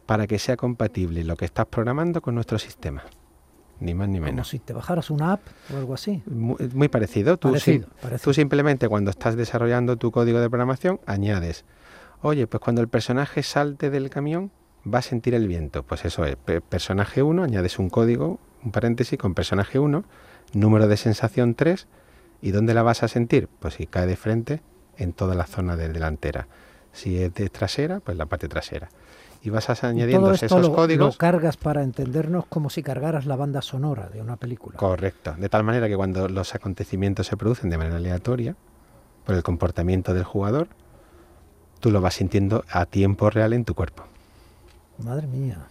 para 0.05 0.27
que 0.27 0.39
sea 0.39 0.57
compatible 0.57 1.23
lo 1.23 1.35
que 1.37 1.45
estás 1.45 1.65
programando 1.67 2.21
con 2.21 2.35
nuestro 2.35 2.59
sistema. 2.59 3.03
Ni 3.79 3.93
más 3.93 4.07
ni 4.07 4.19
Como 4.19 4.25
menos. 4.31 4.47
si 4.49 4.59
te 4.59 4.73
bajaras 4.73 5.09
una 5.09 5.33
app 5.33 5.41
o 5.73 5.77
algo 5.77 5.93
así. 5.93 6.21
Muy, 6.25 6.55
muy 6.73 6.87
parecido. 6.89 7.37
Tú, 7.37 7.49
Parecido, 7.49 7.87
sim- 7.87 7.93
parecido. 8.01 8.23
tú 8.23 8.33
simplemente 8.33 8.87
cuando 8.87 9.11
estás 9.11 9.35
desarrollando 9.35 9.97
tu 9.97 10.11
código 10.11 10.39
de 10.39 10.49
programación 10.49 10.99
añades, 11.05 11.65
oye, 12.21 12.47
pues 12.47 12.61
cuando 12.61 12.81
el 12.81 12.87
personaje 12.87 13.43
salte 13.43 13.89
del 13.89 14.09
camión 14.09 14.51
va 14.91 14.99
a 14.99 15.01
sentir 15.01 15.33
el 15.33 15.47
viento. 15.47 15.83
Pues 15.83 16.05
eso 16.05 16.23
es, 16.25 16.35
pe- 16.35 16.61
personaje 16.61 17.23
1, 17.23 17.43
añades 17.43 17.79
un 17.79 17.89
código, 17.89 18.39
un 18.63 18.71
paréntesis 18.71 19.17
con 19.17 19.33
personaje 19.33 19.79
1, 19.79 20.03
número 20.53 20.87
de 20.87 20.95
sensación 20.97 21.55
3, 21.55 21.87
¿y 22.43 22.51
dónde 22.51 22.73
la 22.73 22.83
vas 22.83 23.03
a 23.03 23.07
sentir? 23.07 23.47
Pues 23.59 23.75
si 23.75 23.87
cae 23.87 24.05
de 24.05 24.17
frente, 24.17 24.61
en 24.97 25.13
toda 25.13 25.33
la 25.33 25.45
zona 25.45 25.77
de 25.77 25.87
delantera. 25.87 26.47
Si 26.91 27.17
es 27.17 27.33
de 27.33 27.49
trasera, 27.49 28.01
pues 28.01 28.17
la 28.17 28.25
parte 28.25 28.49
trasera. 28.49 28.89
Y 29.41 29.49
vas 29.49 29.83
añadiendo 29.83 30.31
esos 30.31 30.51
lo, 30.61 30.75
códigos. 30.75 31.15
lo 31.15 31.17
cargas 31.17 31.55
para 31.55 31.83
entendernos 31.83 32.45
como 32.47 32.69
si 32.69 32.83
cargaras 32.83 33.25
la 33.25 33.37
banda 33.37 33.61
sonora 33.61 34.09
de 34.09 34.21
una 34.21 34.35
película. 34.35 34.77
Correcto. 34.77 35.33
De 35.37 35.47
tal 35.47 35.63
manera 35.63 35.87
que 35.87 35.95
cuando 35.95 36.27
los 36.27 36.53
acontecimientos 36.53 37.27
se 37.27 37.37
producen 37.37 37.69
de 37.69 37.77
manera 37.77 37.95
aleatoria, 37.95 38.57
por 39.25 39.35
el 39.35 39.43
comportamiento 39.43 40.13
del 40.13 40.25
jugador, 40.25 40.67
tú 41.79 41.91
lo 41.91 42.01
vas 42.01 42.15
sintiendo 42.15 42.65
a 42.69 42.85
tiempo 42.85 43.29
real 43.29 43.53
en 43.53 43.63
tu 43.63 43.73
cuerpo. 43.73 44.03
Madre 44.97 45.27
mía. 45.27 45.67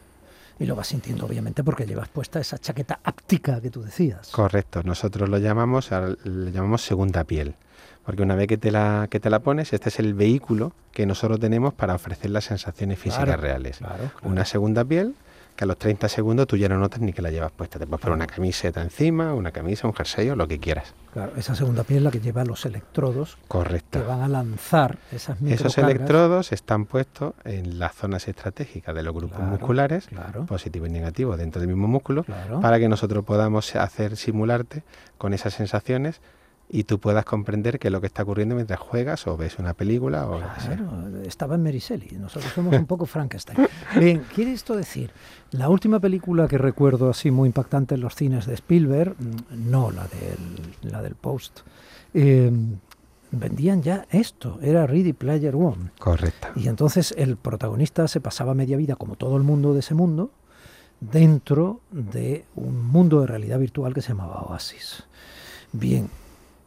Y 0.62 0.66
lo 0.66 0.76
vas 0.76 0.87
sintiendo, 0.87 1.26
obviamente, 1.26 1.64
porque 1.64 1.85
llevas 1.87 2.09
puesta 2.09 2.38
esa 2.38 2.57
chaqueta 2.57 3.00
áptica 3.02 3.61
que 3.61 3.69
tú 3.69 3.83
decías. 3.83 4.28
Correcto. 4.31 4.83
Nosotros 4.85 5.28
lo 5.28 5.38
llamamos, 5.38 5.90
le 5.90 6.52
llamamos 6.52 6.83
segunda 6.83 7.25
piel. 7.25 7.57
Porque 8.07 8.23
una 8.23 8.37
vez 8.37 8.47
que 8.47 8.59
te 8.59 8.71
la, 8.71 9.09
que 9.11 9.19
te 9.19 9.28
la 9.28 9.40
pones, 9.40 9.73
este 9.73 9.88
es 9.88 9.99
el 9.99 10.14
vehículo 10.14 10.73
que 10.92 11.04
nosotros 11.04 11.40
tenemos 11.40 11.75
para 11.75 11.97
ofrecer 11.97 12.31
las 12.31 12.45
sensaciones 12.45 13.00
físicas 13.00 13.25
Claro, 13.25 13.42
reales. 13.42 13.78
Claro, 13.78 13.97
claro. 13.97 14.11
Una 14.23 14.45
segunda 14.45 14.85
piel 14.85 15.16
que 15.57 15.65
a 15.65 15.67
los 15.67 15.77
30 15.79 16.09
segundos 16.09 16.47
tú 16.47 16.57
ya 16.57 16.69
no 16.69 16.79
notas 16.79 17.01
ni 17.01 17.13
que 17.13 17.23
la 17.23 17.31
llevas 17.31 17.53
puesta. 17.53 17.79
Te 17.79 17.87
puedes 17.87 18.01
poner 18.01 18.17
una 18.17 18.27
camiseta 18.27 18.81
encima, 18.83 19.35
una 19.35 19.51
camisa, 19.53 19.87
un 19.87 19.95
jersey 19.95 20.29
o 20.31 20.37
lo 20.37 20.49
que 20.49 20.59
quieras. 20.59 20.95
Claro, 21.13 21.33
esa 21.37 21.55
segunda 21.55 21.85
piel 21.85 21.99
es 21.99 22.03
la 22.05 22.11
que 22.11 22.21
lleva 22.21 22.43
los 22.45 22.65
electrodos 22.65 23.37
Correcto. 23.49 24.01
que 24.01 24.07
van 24.07 24.23
a 24.23 24.29
lanzar 24.29 24.99
esas 25.13 25.41
Esos 25.43 25.77
electrodos 25.77 26.53
están 26.53 26.87
puestos 26.87 27.35
en 27.45 27.79
las 27.79 27.95
zonas 27.95 28.29
estratégicas 28.29 28.95
de 28.95 29.03
los 29.03 29.15
grupos 29.15 29.37
Claro, 29.37 29.51
musculares, 29.53 30.07
claro. 30.07 30.47
positivo 30.47 30.87
y 30.87 30.91
negativo, 30.91 31.37
dentro 31.37 31.61
del 31.61 31.69
mismo 31.69 31.87
músculo, 31.87 32.25
Claro. 32.25 32.61
para 32.61 32.79
que 32.79 32.89
nosotros 32.89 33.25
podamos 33.25 33.75
hacer 33.77 34.17
simularte 34.17 34.83
con 35.19 35.35
esas 35.35 35.53
sensaciones 35.55 36.21
y 36.75 36.85
tú 36.85 36.99
puedas 36.99 37.26
comprender 37.26 37.79
qué 37.79 37.88
es 37.88 37.93
lo 37.93 38.00
que 38.00 38.07
está 38.07 38.23
ocurriendo 38.23 38.55
mientras 38.55 38.81
juegas 38.81 39.26
o 39.26 39.37
ves 39.37 39.59
una 39.59 39.75
película 39.75 40.26
o 40.26 40.41
lo 40.41 40.55
que 40.55 40.61
sea. 40.61 40.76
Claro, 40.76 41.23
estaba 41.23 41.57
en 41.57 41.62
Mericelli. 41.62 42.17
Nosotros 42.19 42.50
somos 42.50 42.75
un 42.75 42.87
poco 42.87 43.05
Frankenstein. 43.05 43.59
Bien, 43.99 44.25
¿quiere 44.35 44.52
esto 44.52 44.75
decir? 44.75 45.11
La 45.50 45.69
última 45.69 46.00
película 46.00 46.49
que 46.49 46.57
recuerdo 46.57 47.11
así 47.11 47.31
muy 47.31 47.49
impactante 47.49 47.95
en 47.95 48.00
los 48.00 48.14
cines 48.14 48.47
de 48.47 48.55
Spielberg, 48.55 49.14
mm, 49.19 49.71
no 49.71 49.91
la 49.91 50.05
del, 50.05 50.91
la 50.91 51.02
del 51.02 51.14
Post, 51.14 51.61
eh, 52.14 52.50
vendían 53.33 53.83
ya 53.83 54.07
esto, 54.11 54.59
era 54.62 54.87
Ready 54.87 55.12
Player 55.12 55.55
One. 55.55 55.91
Correcto. 55.99 56.49
Y 56.57 56.69
entonces 56.69 57.14
el 57.19 57.37
protagonista 57.37 58.09
se 58.09 58.23
pasaba 58.23 58.55
media 58.55 58.79
vida, 58.79 58.97
como 58.97 59.17
todo 59.17 59.37
el 59.37 59.43
mundo 59.43 59.75
de 59.75 59.81
ese 59.81 59.93
mundo, 59.93 60.31
dentro 61.00 61.81
de 61.91 62.47
un 62.55 62.83
mundo 62.83 63.21
de 63.21 63.26
realidad 63.26 63.59
virtual 63.59 63.93
que 63.93 64.00
se 64.00 64.09
llamaba 64.09 64.41
Oasis. 64.41 65.05
Bien, 65.73 66.09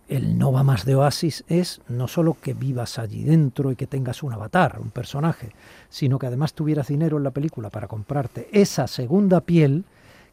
el 0.07 0.38
no 0.38 0.51
va 0.51 0.63
más 0.63 0.85
de 0.85 0.95
Oasis 0.95 1.43
es 1.47 1.81
no 1.88 2.07
solo 2.07 2.38
que 2.39 2.53
vivas 2.53 3.00
allí 3.00 3.24
dentro 3.24 3.71
y 3.71 3.75
que 3.75 3.88
tengas 3.88 4.21
un 4.24 4.33
avatar, 4.33 4.79
un 4.79 4.91
personaje, 4.91 5.51
sino 5.89 6.19
que 6.19 6.27
además 6.27 6.53
tuvieras 6.53 6.88
dinero 6.89 7.17
en 7.17 7.24
la 7.24 7.31
película 7.31 7.69
para 7.69 7.88
comprarte 7.88 8.47
esa 8.51 8.88
segunda 8.88 9.41
piel 9.41 9.83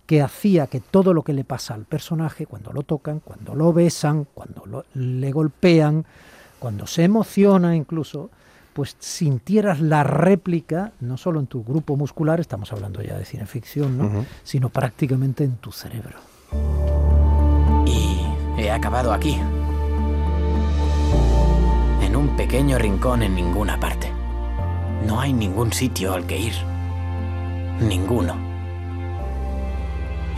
que 0.06 0.20
hacía 0.20 0.66
que 0.66 0.80
todo 0.80 1.14
lo 1.14 1.22
que 1.22 1.32
le 1.32 1.44
pasa 1.44 1.74
al 1.74 1.84
personaje, 1.84 2.44
cuando 2.46 2.72
lo 2.72 2.82
tocan, 2.82 3.20
cuando 3.20 3.54
lo 3.54 3.72
besan, 3.72 4.26
cuando 4.34 4.66
lo- 4.66 4.84
le 4.94 5.30
golpean, 5.32 6.04
cuando 6.58 6.86
se 6.86 7.04
emociona 7.04 7.74
incluso, 7.74 8.28
pues 8.74 8.96
sintieras 8.98 9.80
la 9.80 10.02
réplica, 10.02 10.92
no 11.00 11.16
solo 11.16 11.40
en 11.40 11.46
tu 11.46 11.62
grupo 11.64 11.96
muscular, 11.96 12.40
estamos 12.40 12.72
hablando 12.72 13.00
ya 13.02 13.16
de 13.16 13.24
cineficción, 13.24 13.96
¿no? 13.98 14.26
Sino 14.44 14.68
prácticamente 14.70 15.44
en 15.44 15.56
tu 15.56 15.72
cerebro. 15.72 16.16
Y 17.86 18.20
he 18.60 18.70
acabado 18.70 19.12
aquí. 19.12 19.38
En 22.12 22.18
un 22.18 22.36
pequeño 22.36 22.76
rincón 22.76 23.22
en 23.22 23.34
ninguna 23.34 23.80
parte. 23.80 24.12
No 25.06 25.18
hay 25.18 25.32
ningún 25.32 25.72
sitio 25.72 26.12
al 26.12 26.26
que 26.26 26.38
ir. 26.38 26.52
Ninguno. 27.80 28.36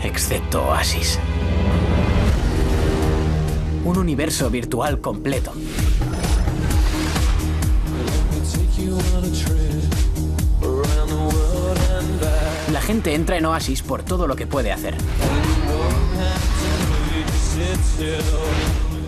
Excepto 0.01 0.63
Oasis. 0.69 1.19
Un 3.83 3.97
universo 3.97 4.49
virtual 4.49 5.01
completo. 5.01 5.51
La 12.71 12.79
gente 12.79 13.15
entra 13.15 13.35
en 13.37 13.47
Oasis 13.47 13.81
por 13.81 14.01
todo 14.03 14.27
lo 14.27 14.37
que 14.37 14.47
puede 14.47 14.71
hacer. 14.71 14.95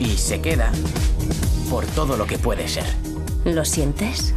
Y 0.02 0.18
se 0.18 0.42
queda 0.42 0.74
por 1.70 1.86
todo 1.88 2.18
lo 2.18 2.26
que 2.26 2.38
puede 2.38 2.68
ser. 2.68 2.86
¿Lo 3.46 3.64
sientes? 3.66 4.34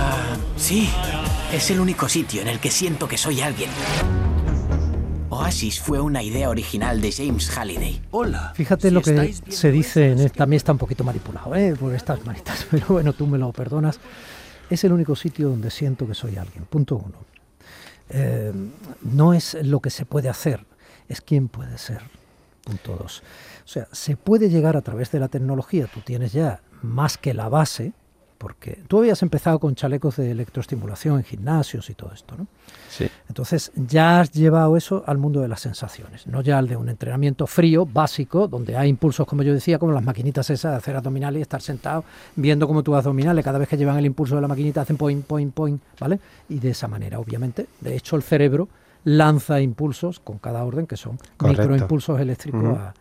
Ah, 0.00 0.36
sí. 0.56 0.88
Es 1.52 1.70
el 1.70 1.80
único 1.80 2.08
sitio 2.08 2.42
en 2.42 2.48
el 2.48 2.58
que 2.60 2.70
siento 2.70 3.08
que 3.08 3.16
soy 3.16 3.40
alguien. 3.40 3.70
Oasis 5.30 5.80
fue 5.80 6.00
una 6.00 6.22
idea 6.22 6.48
original 6.48 7.00
de 7.00 7.12
James 7.12 7.50
Halliday. 7.56 8.00
Hola. 8.10 8.52
Fíjate 8.54 8.88
Si 8.88 8.94
lo 8.94 9.02
que 9.02 9.34
se 9.48 9.70
dice, 9.70 10.12
en 10.12 10.20
esta- 10.20 10.38
también 10.38 10.58
está 10.58 10.72
un 10.72 10.78
poquito 10.78 11.04
manipulado 11.04 11.54
¿eh? 11.54 11.74
por 11.78 11.94
estas 11.94 12.24
manitas, 12.24 12.66
pero 12.70 12.86
bueno, 12.88 13.12
tú 13.12 13.26
me 13.26 13.38
lo 13.38 13.52
perdonas. 13.52 14.00
Es 14.70 14.82
el 14.84 14.92
único 14.92 15.14
sitio 15.14 15.48
donde 15.50 15.70
siento 15.70 16.06
que 16.06 16.14
soy 16.14 16.36
alguien. 16.36 16.64
Punto 16.64 16.96
uno. 16.96 17.18
Eh, 18.08 18.52
no 19.02 19.34
es 19.34 19.56
lo 19.62 19.80
que 19.80 19.90
se 19.90 20.04
puede 20.06 20.28
hacer, 20.28 20.64
es 21.08 21.20
quién 21.20 21.48
puede 21.48 21.76
ser. 21.78 22.00
O 23.64 23.68
sea, 23.68 23.88
se 23.92 24.16
puede 24.16 24.48
llegar 24.48 24.76
a 24.76 24.82
través 24.82 25.10
de 25.10 25.20
la 25.20 25.28
tecnología, 25.28 25.88
tú 25.92 26.00
tienes 26.00 26.32
ya 26.32 26.60
más 26.82 27.18
que 27.18 27.34
la 27.34 27.48
base, 27.48 27.92
porque 28.38 28.82
tú 28.86 28.98
habías 28.98 29.22
empezado 29.22 29.58
con 29.58 29.74
chalecos 29.74 30.16
de 30.16 30.30
electroestimulación 30.30 31.18
en 31.18 31.24
gimnasios 31.24 31.88
y 31.90 31.94
todo 31.94 32.12
esto, 32.12 32.36
¿no? 32.36 32.46
Sí. 32.90 33.08
Entonces 33.28 33.72
ya 33.74 34.20
has 34.20 34.30
llevado 34.32 34.76
eso 34.76 35.02
al 35.06 35.18
mundo 35.18 35.40
de 35.40 35.48
las 35.48 35.60
sensaciones, 35.60 36.26
no 36.26 36.42
ya 36.42 36.58
al 36.58 36.68
de 36.68 36.76
un 36.76 36.88
entrenamiento 36.88 37.46
frío, 37.46 37.86
básico, 37.86 38.46
donde 38.46 38.76
hay 38.76 38.90
impulsos, 38.90 39.26
como 39.26 39.42
yo 39.42 39.54
decía, 39.54 39.78
como 39.78 39.92
las 39.92 40.04
maquinitas 40.04 40.50
esas 40.50 40.72
de 40.72 40.78
hacer 40.78 40.96
abdominales 40.96 41.38
y 41.40 41.42
estar 41.42 41.62
sentado 41.62 42.04
viendo 42.36 42.66
cómo 42.66 42.82
tú 42.82 42.94
haces 42.94 43.06
abdominales, 43.06 43.44
cada 43.44 43.58
vez 43.58 43.68
que 43.68 43.76
llevan 43.76 43.96
el 43.96 44.06
impulso 44.06 44.34
de 44.34 44.42
la 44.42 44.48
maquinita 44.48 44.82
hacen 44.82 44.96
point, 44.96 45.24
point, 45.24 45.52
point, 45.54 45.82
¿vale? 45.98 46.20
Y 46.48 46.58
de 46.58 46.70
esa 46.70 46.88
manera, 46.88 47.18
obviamente, 47.18 47.66
de 47.80 47.96
hecho 47.96 48.16
el 48.16 48.22
cerebro 48.22 48.68
lanza 49.06 49.60
impulsos 49.60 50.18
con 50.18 50.38
cada 50.38 50.64
orden 50.64 50.86
que 50.88 50.96
son 50.96 51.16
Correcto. 51.36 51.62
microimpulsos 51.62 52.20
eléctricos 52.20 52.76
a, 52.76 52.92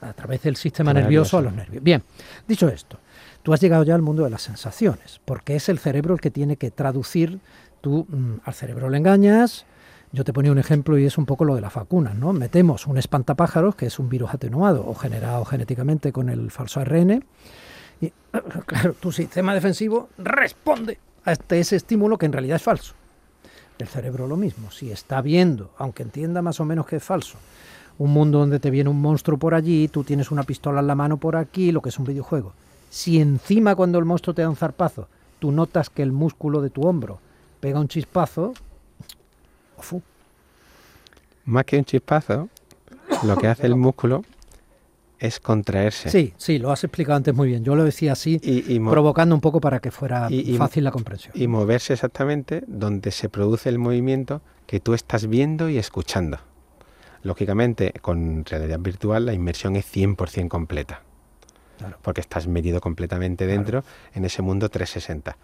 a 0.00 0.12
través 0.14 0.42
del 0.42 0.56
sistema 0.56 0.94
nervioso 0.94 1.36
a 1.36 1.42
los 1.42 1.52
nervios. 1.52 1.84
Bien, 1.84 2.02
dicho 2.48 2.66
esto, 2.68 2.98
tú 3.42 3.52
has 3.52 3.60
llegado 3.60 3.84
ya 3.84 3.94
al 3.94 4.00
mundo 4.00 4.24
de 4.24 4.30
las 4.30 4.40
sensaciones, 4.40 5.20
porque 5.26 5.56
es 5.56 5.68
el 5.68 5.78
cerebro 5.78 6.14
el 6.14 6.20
que 6.22 6.30
tiene 6.30 6.56
que 6.56 6.70
traducir, 6.70 7.40
tú 7.82 8.06
mm, 8.08 8.36
al 8.44 8.54
cerebro 8.54 8.88
le 8.88 8.96
engañas, 8.96 9.66
yo 10.12 10.24
te 10.24 10.32
ponía 10.32 10.50
un 10.50 10.58
ejemplo 10.58 10.96
y 10.98 11.04
es 11.04 11.18
un 11.18 11.26
poco 11.26 11.44
lo 11.44 11.54
de 11.54 11.60
las 11.60 11.74
vacunas, 11.74 12.14
¿no? 12.14 12.32
Metemos 12.32 12.86
un 12.86 12.96
espantapájaros, 12.96 13.74
que 13.76 13.84
es 13.84 13.98
un 13.98 14.08
virus 14.08 14.32
atenuado 14.32 14.84
o 14.88 14.94
generado 14.94 15.44
genéticamente 15.44 16.10
con 16.10 16.30
el 16.30 16.50
falso 16.50 16.80
ARN, 16.80 17.22
y 18.00 18.10
claro, 18.66 18.94
tu 18.94 19.12
sistema 19.12 19.52
defensivo 19.52 20.08
responde 20.16 20.98
a 21.26 21.32
este- 21.32 21.60
ese 21.60 21.76
estímulo 21.76 22.16
que 22.16 22.24
en 22.24 22.32
realidad 22.32 22.56
es 22.56 22.62
falso. 22.62 22.94
El 23.80 23.88
cerebro 23.88 24.26
lo 24.26 24.36
mismo, 24.36 24.70
si 24.70 24.92
está 24.92 25.22
viendo, 25.22 25.70
aunque 25.78 26.02
entienda 26.02 26.42
más 26.42 26.60
o 26.60 26.66
menos 26.66 26.84
que 26.84 26.96
es 26.96 27.02
falso, 27.02 27.38
un 27.96 28.12
mundo 28.12 28.38
donde 28.38 28.60
te 28.60 28.70
viene 28.70 28.90
un 28.90 29.00
monstruo 29.00 29.38
por 29.38 29.54
allí, 29.54 29.88
tú 29.88 30.04
tienes 30.04 30.30
una 30.30 30.42
pistola 30.42 30.80
en 30.80 30.86
la 30.86 30.94
mano 30.94 31.16
por 31.16 31.34
aquí, 31.34 31.72
lo 31.72 31.80
que 31.80 31.88
es 31.88 31.98
un 31.98 32.04
videojuego. 32.04 32.52
Si 32.90 33.20
encima 33.22 33.74
cuando 33.74 33.98
el 33.98 34.04
monstruo 34.04 34.34
te 34.34 34.42
da 34.42 34.50
un 34.50 34.56
zarpazo, 34.56 35.08
tú 35.38 35.50
notas 35.50 35.88
que 35.88 36.02
el 36.02 36.12
músculo 36.12 36.60
de 36.60 36.68
tu 36.68 36.82
hombro 36.82 37.20
pega 37.60 37.80
un 37.80 37.88
chispazo, 37.88 38.52
ofu, 39.78 40.02
Más 41.46 41.64
que 41.64 41.78
un 41.78 41.84
chispazo, 41.86 42.50
lo 43.24 43.36
que 43.38 43.48
hace 43.48 43.66
el 43.66 43.76
músculo 43.76 44.24
es 45.20 45.38
contraerse. 45.38 46.08
Sí, 46.10 46.34
sí, 46.36 46.58
lo 46.58 46.72
has 46.72 46.82
explicado 46.82 47.16
antes 47.16 47.34
muy 47.34 47.46
bien. 47.48 47.62
Yo 47.62 47.76
lo 47.76 47.84
decía 47.84 48.12
así, 48.12 48.40
Y, 48.42 48.80
provocando 48.80 49.34
un 49.34 49.40
poco 49.40 49.60
para 49.60 49.78
que 49.78 49.90
fuera 49.92 50.26
y- 50.30 50.56
fácil 50.56 50.82
la 50.82 50.90
comprensión. 50.90 51.32
y 51.36 51.46
moverse 51.46 51.92
exactamente 51.92 52.64
donde 52.66 53.12
se 53.12 53.28
produce 53.28 53.68
el 53.68 53.78
movimiento 53.78 54.40
que 54.66 54.80
tú 54.80 54.94
estás 54.94 55.28
viendo 55.28 55.68
y 55.68 55.78
escuchando. 55.78 56.38
Lógicamente, 57.22 57.92
con 58.00 58.44
realidad 58.46 58.78
virtual 58.80 59.26
la 59.26 59.34
inmersión 59.34 59.76
es 59.76 59.84
100% 59.84 60.48
completa, 60.48 61.02
Claro. 61.78 61.98
porque 62.02 62.20
estás 62.22 62.46
metido 62.46 62.80
completamente 62.80 63.46
dentro 63.46 63.84
en 64.14 64.24
ese 64.24 64.40
mundo 64.42 64.68
360. 64.70 65.36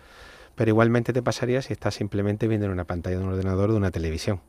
Pero 0.54 0.70
igualmente 0.70 1.12
te 1.12 1.22
pasaría 1.22 1.60
si 1.60 1.74
estás 1.74 1.94
simplemente 1.94 2.48
viendo 2.48 2.64
en 2.66 2.72
una 2.72 2.84
pantalla 2.84 3.18
de 3.18 3.24
un 3.24 3.30
ordenador 3.30 3.68
o 3.68 3.72
de 3.74 3.78
una 3.78 3.90
televisión. 3.90 4.40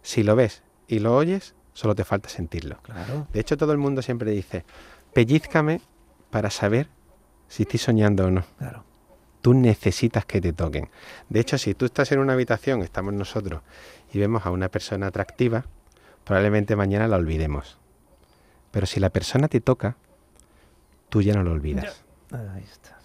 Si 0.00 0.22
lo 0.22 0.34
ves 0.34 0.62
y 0.88 1.00
lo 1.00 1.14
oyes, 1.14 1.54
solo 1.76 1.94
te 1.94 2.04
falta 2.04 2.30
sentirlo. 2.30 2.78
Claro. 2.82 3.28
De 3.34 3.38
hecho, 3.38 3.58
todo 3.58 3.72
el 3.72 3.78
mundo 3.78 4.00
siempre 4.00 4.30
dice, 4.30 4.64
pellízcame 5.12 5.82
para 6.30 6.48
saber 6.48 6.88
si 7.48 7.64
estoy 7.64 7.78
soñando 7.78 8.24
o 8.24 8.30
no. 8.30 8.44
Claro. 8.56 8.82
Tú 9.42 9.52
necesitas 9.52 10.24
que 10.24 10.40
te 10.40 10.54
toquen. 10.54 10.88
De 11.28 11.38
hecho, 11.38 11.58
si 11.58 11.74
tú 11.74 11.84
estás 11.84 12.10
en 12.12 12.20
una 12.20 12.32
habitación, 12.32 12.80
estamos 12.80 13.12
nosotros, 13.12 13.60
y 14.10 14.18
vemos 14.18 14.46
a 14.46 14.50
una 14.50 14.70
persona 14.70 15.08
atractiva, 15.08 15.66
probablemente 16.24 16.76
mañana 16.76 17.08
la 17.08 17.16
olvidemos. 17.16 17.78
Pero 18.70 18.86
si 18.86 18.98
la 18.98 19.10
persona 19.10 19.46
te 19.46 19.60
toca, 19.60 19.96
tú 21.10 21.20
ya 21.20 21.34
no 21.34 21.42
lo 21.42 21.52
olvidas. 21.52 22.02
Ahí 22.32 22.64
está. 22.64 22.98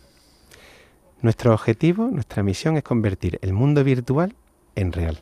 Nuestro 1.21 1.53
objetivo, 1.53 2.07
nuestra 2.07 2.41
misión 2.41 2.77
es 2.77 2.83
convertir 2.83 3.37
el 3.41 3.51
mundo 3.51 3.83
virtual 3.83 4.33
en 4.75 4.93
real, 4.93 5.21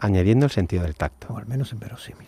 añadiendo 0.00 0.46
el 0.46 0.50
sentido 0.50 0.82
del 0.82 0.96
tacto. 0.96 1.28
O 1.32 1.38
al 1.38 1.46
menos 1.46 1.72
en 1.72 1.78
verosímil. 1.78 2.26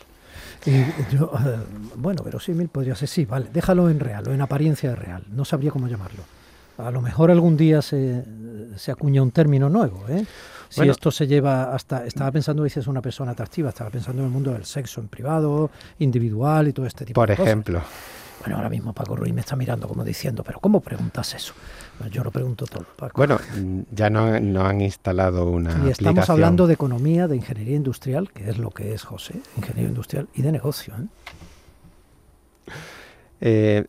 Y 0.67 0.85
yo, 1.15 1.31
eh, 1.47 1.57
bueno, 1.97 2.23
verosímil 2.23 2.69
podría 2.69 2.95
ser, 2.95 3.09
sí, 3.09 3.25
vale, 3.25 3.49
déjalo 3.53 3.89
en 3.91 4.01
real 4.01 4.29
o 4.29 4.33
en 4.33 4.41
apariencia 4.41 4.91
de 4.91 4.97
real, 4.97 5.23
no 5.31 5.45
sabría 5.45 5.71
cómo 5.71 5.89
llamarlo. 5.89 6.23
A 6.79 6.91
lo 6.91 7.01
mejor 7.01 7.31
algún 7.31 7.57
día 7.57 7.83
se, 7.83 8.23
se 8.77 8.93
acuña 8.93 9.23
un 9.23 9.31
término 9.33 9.69
nuevo, 9.69 10.05
¿eh? 10.09 10.25
Si 10.69 10.81
Bueno. 10.81 10.93
esto 10.93 11.11
se 11.11 11.27
lleva 11.27 11.75
hasta, 11.75 12.05
estaba 12.07 12.31
pensando, 12.31 12.63
dices, 12.63 12.87
una 12.87 13.01
persona 13.01 13.33
atractiva, 13.33 13.71
estaba 13.71 13.89
pensando 13.91 14.21
en 14.23 14.27
el 14.27 14.33
mundo 14.33 14.53
del 14.53 14.65
sexo 14.67 15.01
en 15.01 15.09
privado, 15.09 15.71
individual 15.99 16.69
y 16.69 16.73
todo 16.75 16.85
este 16.87 17.05
tipo 17.07 17.21
Por 17.21 17.29
de 17.31 17.37
cosas. 17.37 17.49
ejemplo, 17.49 17.81
Bueno, 18.41 18.57
ahora 18.57 18.69
mismo 18.69 18.93
Paco 18.93 19.17
Ruiz 19.17 19.33
me 19.33 19.41
está 19.41 19.57
mirando 19.57 19.89
como 19.89 20.05
diciendo, 20.05 20.45
pero 20.45 20.61
¿cómo 20.61 20.81
preguntas 20.81 21.35
eso? 21.35 21.55
Pues 21.99 22.11
yo 22.13 22.23
lo 22.23 22.31
pregunto 22.31 22.65
todo, 22.67 22.87
Paco. 22.97 23.15
Bueno, 23.17 23.39
ya 23.91 24.09
no, 24.09 24.39
no 24.39 24.65
han 24.65 24.81
instalado 24.81 25.51
una. 25.51 25.85
Y 25.85 25.91
estamos 25.91 26.31
hablando 26.31 26.67
de 26.67 26.75
economía, 26.75 27.27
de 27.27 27.37
ingeniería 27.37 27.77
industrial, 27.77 28.31
que 28.31 28.49
es 28.49 28.59
lo 28.59 28.71
que 28.71 28.95
es 28.95 29.03
José, 29.03 29.41
ingeniero 29.57 29.89
industrial 29.89 30.29
y 30.35 30.43
de 30.43 30.53
negocio. 30.53 30.95
¿eh? 30.97 31.07
Eh, 33.41 33.85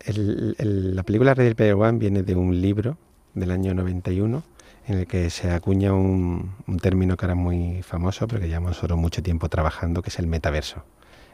la 0.57 1.03
película 1.03 1.33
Ready 1.35 1.53
Player 1.53 1.75
One 1.75 1.99
viene 1.99 2.23
de 2.23 2.35
un 2.35 2.59
libro 2.59 2.97
del 3.35 3.51
año 3.51 3.73
91 3.75 4.43
en 4.87 4.97
el 4.97 5.07
que 5.07 5.29
se 5.29 5.51
acuña 5.51 5.93
un, 5.93 6.55
un 6.65 6.79
término 6.79 7.15
que 7.15 7.25
ahora 7.25 7.35
es 7.35 7.39
muy 7.39 7.83
famoso, 7.83 8.27
pero 8.27 8.41
que 8.41 8.47
llevamos 8.47 8.71
nosotros 8.71 8.97
mucho 8.97 9.21
tiempo 9.21 9.49
trabajando, 9.49 10.01
que 10.01 10.09
es 10.09 10.17
el 10.17 10.25
metaverso, 10.25 10.83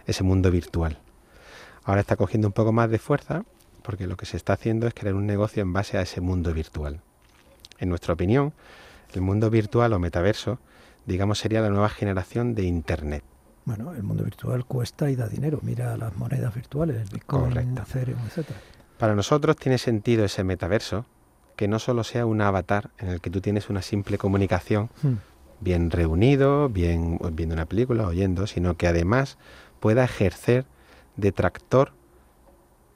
ese 0.06 0.24
mundo 0.24 0.52
virtual. 0.52 0.98
Ahora 1.86 2.02
está 2.02 2.18
cogiendo 2.18 2.50
un 2.50 2.54
poco 2.54 2.74
más 2.74 2.90
de 2.90 3.00
fuerza 3.00 3.46
porque 3.86 4.08
lo 4.08 4.18
que 4.18 4.26
se 4.26 4.38
está 4.38 4.54
haciendo 4.54 4.88
es 4.88 4.94
crear 4.94 5.16
un 5.16 5.26
negocio 5.26 5.62
en 5.62 5.72
base 5.72 5.98
a 5.98 6.02
ese 6.02 6.22
mundo 6.22 6.54
virtual. 6.54 7.02
En 7.78 7.90
nuestra 7.90 8.14
opinión, 8.14 8.54
el 9.14 9.22
mundo 9.22 9.50
virtual 9.50 9.94
o 9.94 10.00
metaverso, 10.00 10.60
digamos, 11.06 11.40
sería 11.40 11.62
la 11.62 11.70
nueva 11.70 11.90
generación 11.90 12.56
de 12.56 12.64
Internet. 12.64 13.24
Bueno, 13.66 13.94
el 13.94 14.04
mundo 14.04 14.24
virtual 14.24 14.66
cuesta 14.66 15.10
y 15.10 15.16
da 15.16 15.28
dinero. 15.28 15.60
Mira 15.62 15.98
las 15.98 16.16
monedas 16.18 16.54
virtuales, 16.54 16.98
el 16.98 17.10
Bitcoin, 17.10 17.78
Ethereum, 17.78 18.20
etc. 18.28 18.50
Para 18.98 19.16
nosotros 19.16 19.56
tiene 19.58 19.78
sentido 19.78 20.26
ese 20.26 20.44
metaverso 20.44 21.06
que 21.56 21.68
no 21.68 21.80
solo 21.80 22.04
sea 22.04 22.26
un 22.26 22.42
avatar 22.42 22.92
en 22.98 23.10
el 23.10 23.22
que 23.22 23.30
tú 23.30 23.42
tienes 23.42 23.70
una 23.70 23.82
simple 23.82 24.18
comunicación, 24.18 24.90
hmm. 25.02 25.14
bien 25.62 25.90
reunido, 25.90 26.70
bien 26.70 27.20
viendo 27.34 27.56
una 27.56 27.66
película, 27.66 28.08
oyendo, 28.08 28.46
sino 28.46 28.78
que 28.78 28.88
además 28.88 29.38
pueda 29.80 30.04
ejercer 30.04 30.66
de 31.18 31.32
tractor 31.32 31.94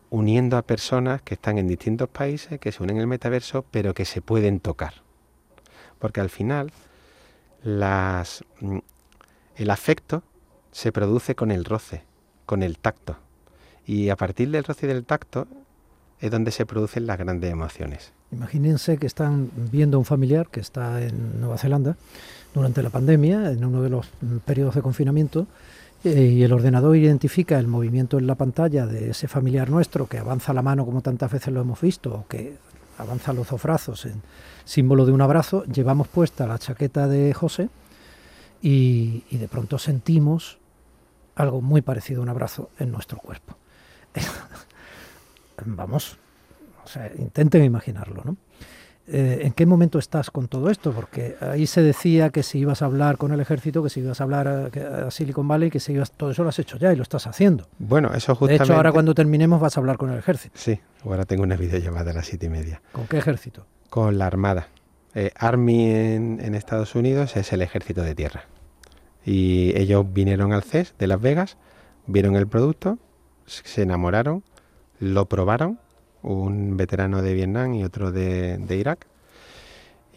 uniendo 0.10 0.58
a 0.58 0.64
personas 0.64 1.22
que 1.22 1.36
están 1.36 1.58
en 1.58 1.68
distintos 1.68 2.10
países, 2.10 2.60
que 2.60 2.72
se 2.72 2.84
unen 2.84 2.98
en 2.98 3.02
el 3.02 3.08
metaverso, 3.08 3.66
pero 3.72 3.94
que 3.94 4.06
se 4.06 4.22
pueden 4.22 4.60
tocar. 4.60 4.96
Porque 6.00 6.22
al 6.22 6.30
final 6.30 6.72
las, 7.64 8.44
mm, 8.62 8.80
el 9.58 9.70
afecto 9.70 10.24
se 10.72 10.92
produce 10.92 11.36
con 11.36 11.52
el 11.52 11.66
roce, 11.66 12.04
con 12.46 12.64
el 12.64 12.78
tacto. 12.78 13.18
Y 13.86 14.10
a 14.10 14.16
partir 14.16 14.50
del 14.52 14.64
roce 14.64 14.86
y 14.86 14.90
del 14.90 15.06
tacto 15.06 15.48
es 16.20 16.32
donde 16.32 16.52
se 16.52 16.66
producen 16.66 17.08
las 17.08 17.18
grandes 17.18 17.52
emociones. 17.52 18.14
Imagínense 18.32 18.98
que 18.98 19.08
están 19.08 19.50
viendo 19.72 19.98
a 19.98 20.00
un 20.00 20.06
familiar 20.06 20.50
que 20.50 20.60
está 20.60 21.02
en 21.02 21.40
Nueva 21.40 21.58
Zelanda 21.58 21.98
durante 22.54 22.84
la 22.84 22.90
pandemia, 22.90 23.52
en 23.52 23.64
uno 23.64 23.82
de 23.82 23.90
los 23.90 24.08
mm, 24.22 24.38
periodos 24.38 24.76
de 24.76 24.82
confinamiento, 24.82 25.48
y 26.04 26.44
el 26.44 26.54
ordenador 26.54 26.96
identifica 26.96 27.60
el 27.60 27.68
movimiento 27.68 28.18
en 28.18 28.28
la 28.28 28.36
pantalla 28.36 28.86
de 28.86 29.12
ese 29.12 29.28
familiar 29.28 29.70
nuestro 29.70 30.08
que 30.08 30.18
avanza 30.18 30.54
la 30.54 30.62
mano 30.62 30.86
como 30.86 31.02
tantas 31.02 31.32
veces 31.32 31.54
lo 31.54 31.62
hemos 31.62 31.82
visto, 31.82 32.14
o 32.14 32.28
que 32.28 32.58
avanza 32.98 33.34
los 33.34 33.50
dos 33.50 33.62
brazos 33.62 34.06
en 34.06 34.22
símbolo 34.64 35.06
de 35.06 35.12
un 35.12 35.22
abrazo, 35.22 35.64
llevamos 35.66 36.08
puesta 36.08 36.48
la 36.48 36.60
chaqueta 36.60 37.08
de 37.08 37.34
José 37.34 37.70
y, 38.62 39.24
de 39.32 39.48
pronto 39.48 39.80
sentimos 39.80 40.58
algo 41.36 41.62
muy 41.62 41.82
parecido 41.82 42.22
a 42.22 42.24
un 42.24 42.30
abrazo 42.30 42.70
en 42.78 42.92
nuestro 42.92 43.18
cuerpo. 43.18 43.56
Vamos, 45.66 46.18
o 46.84 46.88
sea, 46.88 47.12
intenten 47.18 47.64
imaginarlo, 47.64 48.24
¿no? 48.24 48.38
Eh, 49.12 49.40
¿En 49.44 49.54
qué 49.54 49.66
momento 49.66 49.98
estás 49.98 50.30
con 50.30 50.48
todo 50.48 50.70
esto? 50.70 50.92
Porque 50.92 51.36
ahí 51.42 51.66
se 51.66 51.82
decía 51.82 52.30
que 52.30 52.44
si 52.44 52.60
ibas 52.60 52.84
a 52.84 52.86
hablar 52.86 53.18
con 53.18 53.32
el 53.32 53.40
ejército, 53.40 53.82
que 53.82 53.90
si 53.90 54.02
ibas 54.02 54.22
a 54.22 54.24
hablar 54.24 54.48
a, 54.48 55.10
Silicon 55.10 55.48
Valley, 55.48 55.72
que 55.72 55.80
si 55.80 55.94
ibas, 55.94 56.12
todo 56.12 56.30
eso 56.32 56.44
lo 56.44 56.50
has 56.50 56.60
hecho 56.60 56.78
ya 56.78 56.94
y 56.94 56.96
lo 56.96 57.02
estás 57.02 57.26
haciendo. 57.26 57.68
Bueno, 57.80 58.14
eso 58.14 58.36
justamente... 58.36 58.64
De 58.64 58.66
hecho, 58.66 58.76
ahora 58.76 58.92
cuando 58.92 59.16
terminemos 59.16 59.60
vas 59.60 59.78
a 59.78 59.80
hablar 59.80 59.98
con 59.98 60.12
el 60.12 60.20
ejército. 60.20 60.54
Sí, 60.58 60.80
ahora 61.04 61.26
tengo 61.26 61.42
una 61.42 61.56
videollamada 61.56 62.12
a 62.12 62.14
las 62.14 62.28
siete 62.28 62.46
y 62.46 62.50
media. 62.50 62.82
¿Con 62.92 63.08
qué 63.08 63.18
ejército? 63.18 63.66
Con 63.90 64.20
la 64.20 64.28
Armada. 64.28 64.68
Eh, 65.16 65.32
Army 65.36 65.90
en, 65.90 66.54
Estados 66.54 66.94
Unidos 66.94 67.36
es 67.36 67.52
el 67.52 67.64
ejército 67.64 68.04
de 68.04 68.14
tierra. 68.14 68.44
Y 69.26 69.76
ellos 69.76 70.06
vinieron 70.14 70.54
al 70.54 70.64
CES 70.64 70.94
de 71.00 71.08
Las 71.08 71.20
Vegas, 71.20 71.58
vieron 72.06 72.36
el 72.36 72.48
producto, 72.48 73.00
se 73.48 73.82
enamoraron, 73.82 74.44
lo 75.00 75.26
probaron 75.26 75.80
un 76.22 76.78
veterano 76.78 77.22
de 77.22 77.34
Vietnam 77.34 77.74
y 77.74 77.84
otro 77.84 78.12
de, 78.12 78.60
Irak, 78.70 79.06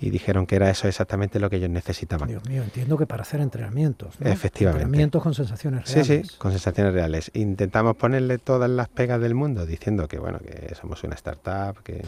y 0.00 0.10
dijeron 0.10 0.46
que 0.46 0.56
era 0.56 0.68
eso 0.68 0.88
exactamente 0.88 1.38
lo 1.38 1.48
que 1.48 1.56
ellos 1.56 1.70
necesitaban. 1.70 2.28
Dios 2.28 2.44
mío, 2.48 2.62
entiendo 2.62 2.98
que 2.98 3.06
para 3.06 3.22
hacer 3.22 3.40
entrenamientos. 3.40 4.20
¿no? 4.20 4.28
Efectivamente. 4.28 4.84
Entrenamientos 4.84 5.22
con 5.22 5.34
sensaciones 5.34 5.86
reales. 5.86 6.06
Sí, 6.06 6.22
sí, 6.24 6.36
con 6.38 6.50
sensaciones 6.50 6.92
reales. 6.92 7.30
Intentamos 7.34 7.96
ponerle 7.96 8.38
todas 8.38 8.68
las 8.68 8.88
pegas 8.88 9.20
del 9.20 9.34
mundo 9.34 9.64
diciendo 9.64 10.08
que, 10.08 10.18
bueno, 10.18 10.38
que 10.40 10.74
somos 10.74 11.02
una 11.04 11.14
startup, 11.14 11.82
que... 11.82 12.04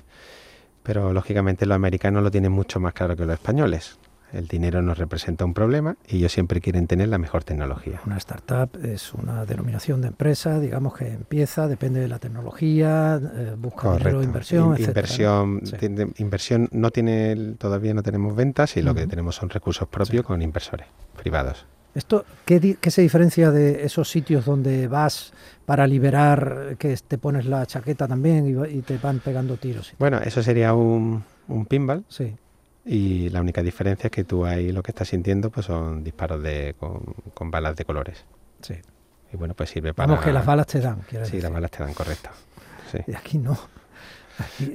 pero 0.82 1.12
lógicamente 1.12 1.66
los 1.66 1.76
americanos 1.76 2.22
lo 2.22 2.30
tienen 2.30 2.50
mucho 2.50 2.80
más 2.80 2.94
claro 2.94 3.14
que 3.16 3.24
los 3.24 3.34
españoles. 3.34 3.98
El 4.34 4.48
dinero 4.48 4.82
nos 4.82 4.98
representa 4.98 5.44
un 5.44 5.54
problema 5.54 5.96
y 6.08 6.16
ellos 6.16 6.32
siempre 6.32 6.60
quieren 6.60 6.88
tener 6.88 7.08
la 7.08 7.18
mejor 7.18 7.44
tecnología. 7.44 8.00
Una 8.04 8.16
startup 8.16 8.68
es 8.84 9.14
una 9.14 9.44
denominación 9.44 10.00
de 10.00 10.08
empresa, 10.08 10.58
digamos 10.58 10.94
que 10.94 11.06
empieza, 11.06 11.68
depende 11.68 12.00
de 12.00 12.08
la 12.08 12.18
tecnología, 12.18 13.20
eh, 13.22 13.54
busca 13.56 13.96
dinero, 13.96 14.22
inversión, 14.24 14.76
Inversión, 14.76 15.62
inversión 16.16 16.68
no 16.72 16.90
tiene, 16.90 17.54
todavía 17.58 17.94
no 17.94 18.02
tenemos 18.02 18.34
ventas 18.34 18.76
y 18.76 18.82
lo 18.82 18.92
que 18.92 19.06
tenemos 19.06 19.36
son 19.36 19.50
recursos 19.50 19.86
propios 19.86 20.26
con 20.26 20.42
inversores 20.42 20.88
privados. 21.16 21.64
¿Esto 21.94 22.24
qué, 22.44 22.76
se 22.88 23.02
diferencia 23.02 23.52
de 23.52 23.84
esos 23.84 24.10
sitios 24.10 24.44
donde 24.44 24.88
vas 24.88 25.32
para 25.64 25.86
liberar, 25.86 26.74
que 26.76 26.96
te 26.96 27.18
pones 27.18 27.46
la 27.46 27.64
chaqueta 27.66 28.08
también 28.08 28.66
y, 28.68 28.82
te 28.82 28.98
van 28.98 29.20
pegando 29.20 29.56
tiros? 29.56 29.94
Bueno, 29.96 30.18
eso 30.18 30.42
sería 30.42 30.74
un, 30.74 31.22
un 31.46 31.66
pinball. 31.66 32.04
Sí 32.08 32.34
y 32.84 33.30
la 33.30 33.40
única 33.40 33.62
diferencia 33.62 34.08
es 34.08 34.10
que 34.10 34.24
tú 34.24 34.44
ahí 34.44 34.70
lo 34.72 34.82
que 34.82 34.90
estás 34.90 35.08
sintiendo 35.08 35.50
pues 35.50 35.66
son 35.66 36.04
disparos 36.04 36.42
de, 36.42 36.74
con, 36.78 37.50
balas 37.50 37.76
de 37.76 37.84
colores. 37.84 38.24
Sí. 38.60 38.74
Y 39.32 39.36
bueno, 39.36 39.54
pues 39.54 39.70
sirve 39.70 39.94
para... 39.94 40.08
Vamos, 40.08 40.24
que 40.24 40.32
las 40.32 40.44
balas 40.44 40.66
te 40.66 40.80
dan. 40.80 41.00
Sí, 41.24 41.40
las 41.40 41.52
balas 41.52 41.70
te 41.70 41.82
dan, 41.82 41.94
correcto. 41.94 42.30
Sí. 42.92 42.98
Y 43.06 43.14
aquí 43.14 43.38
no. 43.38 43.58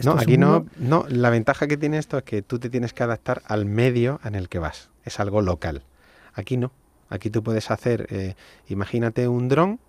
no, 0.04 0.13
aquí 0.13 0.38
no, 0.38 0.65
no. 0.78 1.06
La 1.08 1.30
ventaja 1.30 1.67
que 1.67 1.78
tiene 1.78 1.98
esto 1.98 2.17
es 2.17 2.24
que 2.24 2.41
tú 2.41 2.60
te 2.60 2.69
tienes 2.69 2.93
que 2.93 3.04
adaptar 3.04 3.41
al 3.45 3.65
medio 3.65 4.19
en 4.24 4.36
el 4.36 4.50
que 4.50 4.60
vas. 4.60 4.89
Es 5.06 5.19
algo 5.19 5.41
local. 5.41 5.84
Aquí 6.34 6.58
no. 6.58 6.72
Aquí 7.10 7.30
tú 7.30 7.43
puedes 7.43 7.72
hacer, 7.72 8.08
eh, 8.10 8.36
imagínate 8.67 9.28
un 9.28 9.50
dron 9.50 9.80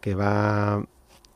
que 0.00 0.14
va 0.14 0.84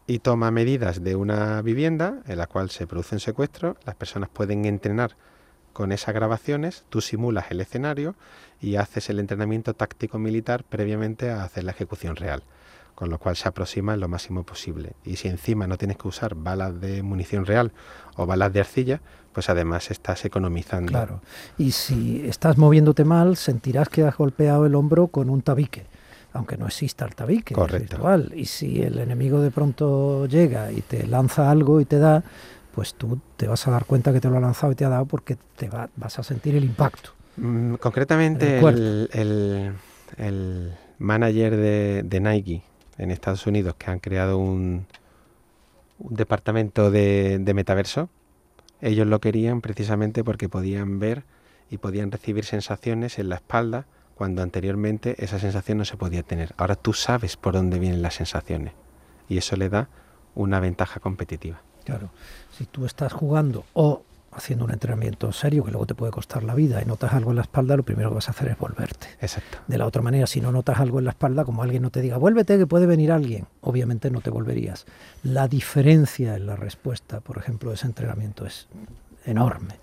y 0.06 0.18
toma 0.18 0.50
medidas 0.50 1.02
de 1.02 1.14
una 1.14 1.62
vivienda 1.62 2.20
en 2.26 2.38
la 2.38 2.46
cual 2.46 2.70
se 2.70 2.86
produce 2.86 3.16
un 3.16 3.20
secuestro. 3.20 3.76
Las 3.84 3.94
personas 3.94 4.28
pueden 4.28 4.64
entrenar 4.64 5.16
con 5.72 5.92
esas 5.92 6.14
grabaciones 6.14 6.84
tú 6.88 7.00
simulas 7.00 7.46
el 7.50 7.60
escenario 7.60 8.14
y 8.60 8.76
haces 8.76 9.10
el 9.10 9.18
entrenamiento 9.18 9.74
táctico 9.74 10.18
militar 10.18 10.64
previamente 10.64 11.30
a 11.30 11.44
hacer 11.44 11.64
la 11.64 11.72
ejecución 11.72 12.16
real, 12.16 12.42
con 12.94 13.10
lo 13.10 13.18
cual 13.18 13.36
se 13.36 13.48
aproxima 13.48 13.96
lo 13.96 14.08
máximo 14.08 14.44
posible. 14.44 14.92
Y 15.04 15.16
si 15.16 15.28
encima 15.28 15.66
no 15.66 15.78
tienes 15.78 15.96
que 15.96 16.08
usar 16.08 16.34
balas 16.34 16.80
de 16.80 17.02
munición 17.02 17.46
real 17.46 17.72
o 18.16 18.26
balas 18.26 18.52
de 18.52 18.60
arcilla, 18.60 19.00
pues 19.32 19.48
además 19.48 19.90
estás 19.90 20.24
economizando. 20.24 20.92
Claro. 20.92 21.20
Y 21.58 21.72
si 21.72 22.26
estás 22.26 22.58
moviéndote 22.58 23.04
mal, 23.04 23.36
sentirás 23.36 23.88
que 23.88 24.04
has 24.04 24.16
golpeado 24.16 24.66
el 24.66 24.74
hombro 24.74 25.08
con 25.08 25.30
un 25.30 25.42
tabique 25.42 25.86
aunque 26.34 26.56
no 26.56 26.66
exista 26.66 27.04
el 27.04 27.14
tabique 27.14 27.54
Correcto. 27.54 27.96
virtual. 27.96 28.32
Y 28.34 28.46
si 28.46 28.80
el 28.80 28.98
enemigo 28.98 29.40
de 29.40 29.50
pronto 29.50 30.26
llega 30.26 30.72
y 30.72 30.80
te 30.80 31.06
lanza 31.06 31.50
algo 31.50 31.80
y 31.80 31.84
te 31.84 31.98
da, 31.98 32.22
pues 32.74 32.94
tú 32.94 33.20
te 33.36 33.46
vas 33.46 33.66
a 33.68 33.70
dar 33.70 33.84
cuenta 33.84 34.12
que 34.12 34.20
te 34.20 34.28
lo 34.28 34.36
ha 34.36 34.40
lanzado 34.40 34.72
y 34.72 34.74
te 34.74 34.84
ha 34.84 34.88
dado 34.88 35.06
porque 35.06 35.36
te 35.56 35.70
vas 35.96 36.18
a 36.18 36.22
sentir 36.22 36.56
el 36.56 36.64
impacto. 36.64 37.10
Mm, 37.36 37.74
concretamente, 37.74 38.58
el, 38.58 40.66
manager 40.98 41.56
de, 41.56 42.20
Nike 42.20 42.62
en 42.98 43.10
Estados 43.10 43.46
Unidos, 43.46 43.74
que 43.76 43.90
han 43.90 43.98
creado 43.98 44.38
un, 44.38 44.86
departamento 45.98 46.90
de, 46.90 47.38
de, 47.40 47.54
metaverso, 47.54 48.08
ellos 48.80 49.06
lo 49.06 49.20
querían 49.20 49.60
precisamente 49.60 50.24
porque 50.24 50.48
podían 50.48 50.98
ver 50.98 51.24
y 51.70 51.78
podían 51.78 52.10
recibir 52.10 52.44
sensaciones 52.44 53.18
en 53.18 53.28
la 53.28 53.36
espalda 53.36 53.86
cuando 54.14 54.42
anteriormente 54.42 55.16
esa 55.24 55.38
sensación 55.38 55.78
no 55.78 55.84
se 55.84 55.96
podía 55.96 56.22
tener. 56.22 56.54
Ahora 56.56 56.74
tú 56.74 56.92
sabes 56.92 57.36
por 57.36 57.54
dónde 57.54 57.78
vienen 57.78 58.02
las 58.02 58.14
sensaciones 58.14 58.74
y 59.28 59.38
eso 59.38 59.56
le 59.56 59.68
da 59.68 59.88
una 60.34 60.60
ventaja 60.60 61.00
competitiva. 61.00 61.62
Claro, 61.84 62.10
si 62.56 62.64
tú 62.66 62.86
estás 62.86 63.12
jugando 63.12 63.64
o 63.74 64.02
haciendo 64.32 64.64
un 64.64 64.70
entrenamiento 64.70 65.30
serio 65.32 65.64
que 65.64 65.70
luego 65.70 65.86
te 65.86 65.94
puede 65.94 66.10
costar 66.10 66.42
la 66.42 66.54
vida 66.54 66.80
y 66.82 66.86
notas 66.86 67.12
algo 67.12 67.30
en 67.30 67.36
la 67.36 67.42
espalda, 67.42 67.76
lo 67.76 67.82
primero 67.82 68.08
que 68.08 68.14
vas 68.16 68.28
a 68.28 68.32
hacer 68.32 68.48
es 68.48 68.58
volverte. 68.58 69.08
Exacto. 69.20 69.58
De 69.66 69.78
la 69.78 69.86
otra 69.86 70.00
manera, 70.02 70.26
si 70.26 70.40
no 70.40 70.52
notas 70.52 70.80
algo 70.80 70.98
en 70.98 71.04
la 71.04 71.10
espalda, 71.10 71.44
como 71.44 71.62
alguien 71.62 71.82
no 71.82 71.90
te 71.90 72.00
diga, 72.00 72.16
vuélvete 72.16 72.56
que 72.58 72.66
puede 72.66 72.86
venir 72.86 73.12
alguien, 73.12 73.46
obviamente 73.60 74.10
no 74.10 74.20
te 74.20 74.30
volverías. 74.30 74.86
La 75.22 75.48
diferencia 75.48 76.34
en 76.34 76.46
la 76.46 76.56
respuesta, 76.56 77.20
por 77.20 77.38
ejemplo, 77.38 77.70
de 77.70 77.76
ese 77.76 77.86
entrenamiento 77.86 78.46
es, 78.46 78.68
enorme. 79.26 79.74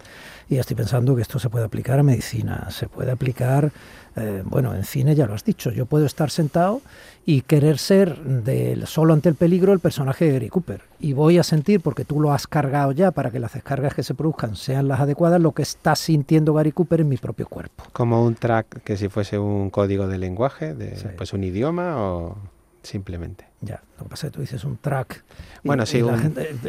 Y 0.50 0.58
estoy 0.58 0.76
pensando 0.76 1.16
que 1.16 1.22
esto 1.22 1.38
se 1.38 1.50
puede 1.50 1.66
aplicar 1.66 2.00
a 2.00 2.04
medicina, 2.04 2.72
se 2.72 2.88
puede 2.88 3.12
aplicar, 3.12 3.72
eh, 4.16 4.42
bueno, 4.44 4.74
en 4.74 4.84
cine 4.84 5.14
ya 5.14 5.28
lo 5.28 5.36
has 5.36 5.44
dicho, 5.44 5.70
yo 5.70 5.86
puedo 5.86 6.08
estar 6.08 6.32
sentado 6.32 6.82
y 7.24 7.42
querer 7.42 7.78
ser 7.78 8.18
del 8.24 8.88
solo 8.88 9.14
ante 9.14 9.30
el 9.30 9.36
peligro 9.36 9.74
el 9.74 9.80
personaje 9.80 10.26
de 10.26 10.32
Gary 10.32 10.50
Cooper. 10.50 10.82
Y 11.00 11.14
voy 11.14 11.38
a 11.38 11.44
sentir, 11.44 11.82
porque 11.82 12.04
tú 12.04 12.20
lo 12.20 12.34
has 12.34 12.48
cargado 12.48 12.92
ya 12.94 13.12
para 13.12 13.30
que 13.30 13.40
las 13.40 13.54
descargas 13.54 13.94
que 13.94 14.02
se 14.02 14.16
produzcan 14.16 14.56
sean 14.56 14.88
las 14.88 15.00
adecuadas, 15.00 15.40
lo 15.40 15.52
que 15.52 15.62
está 15.62 15.96
sintiendo 15.96 16.56
Gary 16.56 16.72
Cooper 16.72 17.02
en 17.02 17.10
mi 17.10 17.18
propio 17.18 17.46
cuerpo. 17.48 17.84
Como 17.94 18.26
un 18.26 18.34
track 18.34 18.82
que 18.84 18.98
si 18.98 19.08
fuese 19.08 19.38
un 19.38 19.70
código 19.70 20.08
de 20.08 20.18
lenguaje, 20.18 20.74
de, 20.74 21.14
pues 21.16 21.34
un 21.34 21.44
idioma 21.44 22.04
o 22.04 22.38
simplemente. 22.82 23.49
Ya, 23.62 23.82
lo 23.98 24.06
que 24.06 24.10
pasa 24.10 24.28
es 24.28 24.32
que 24.32 24.36
tú 24.36 24.42
dices 24.42 24.64
un 24.64 24.78
track. 24.78 25.24
Bueno, 25.64 25.86
sí. 25.86 26.02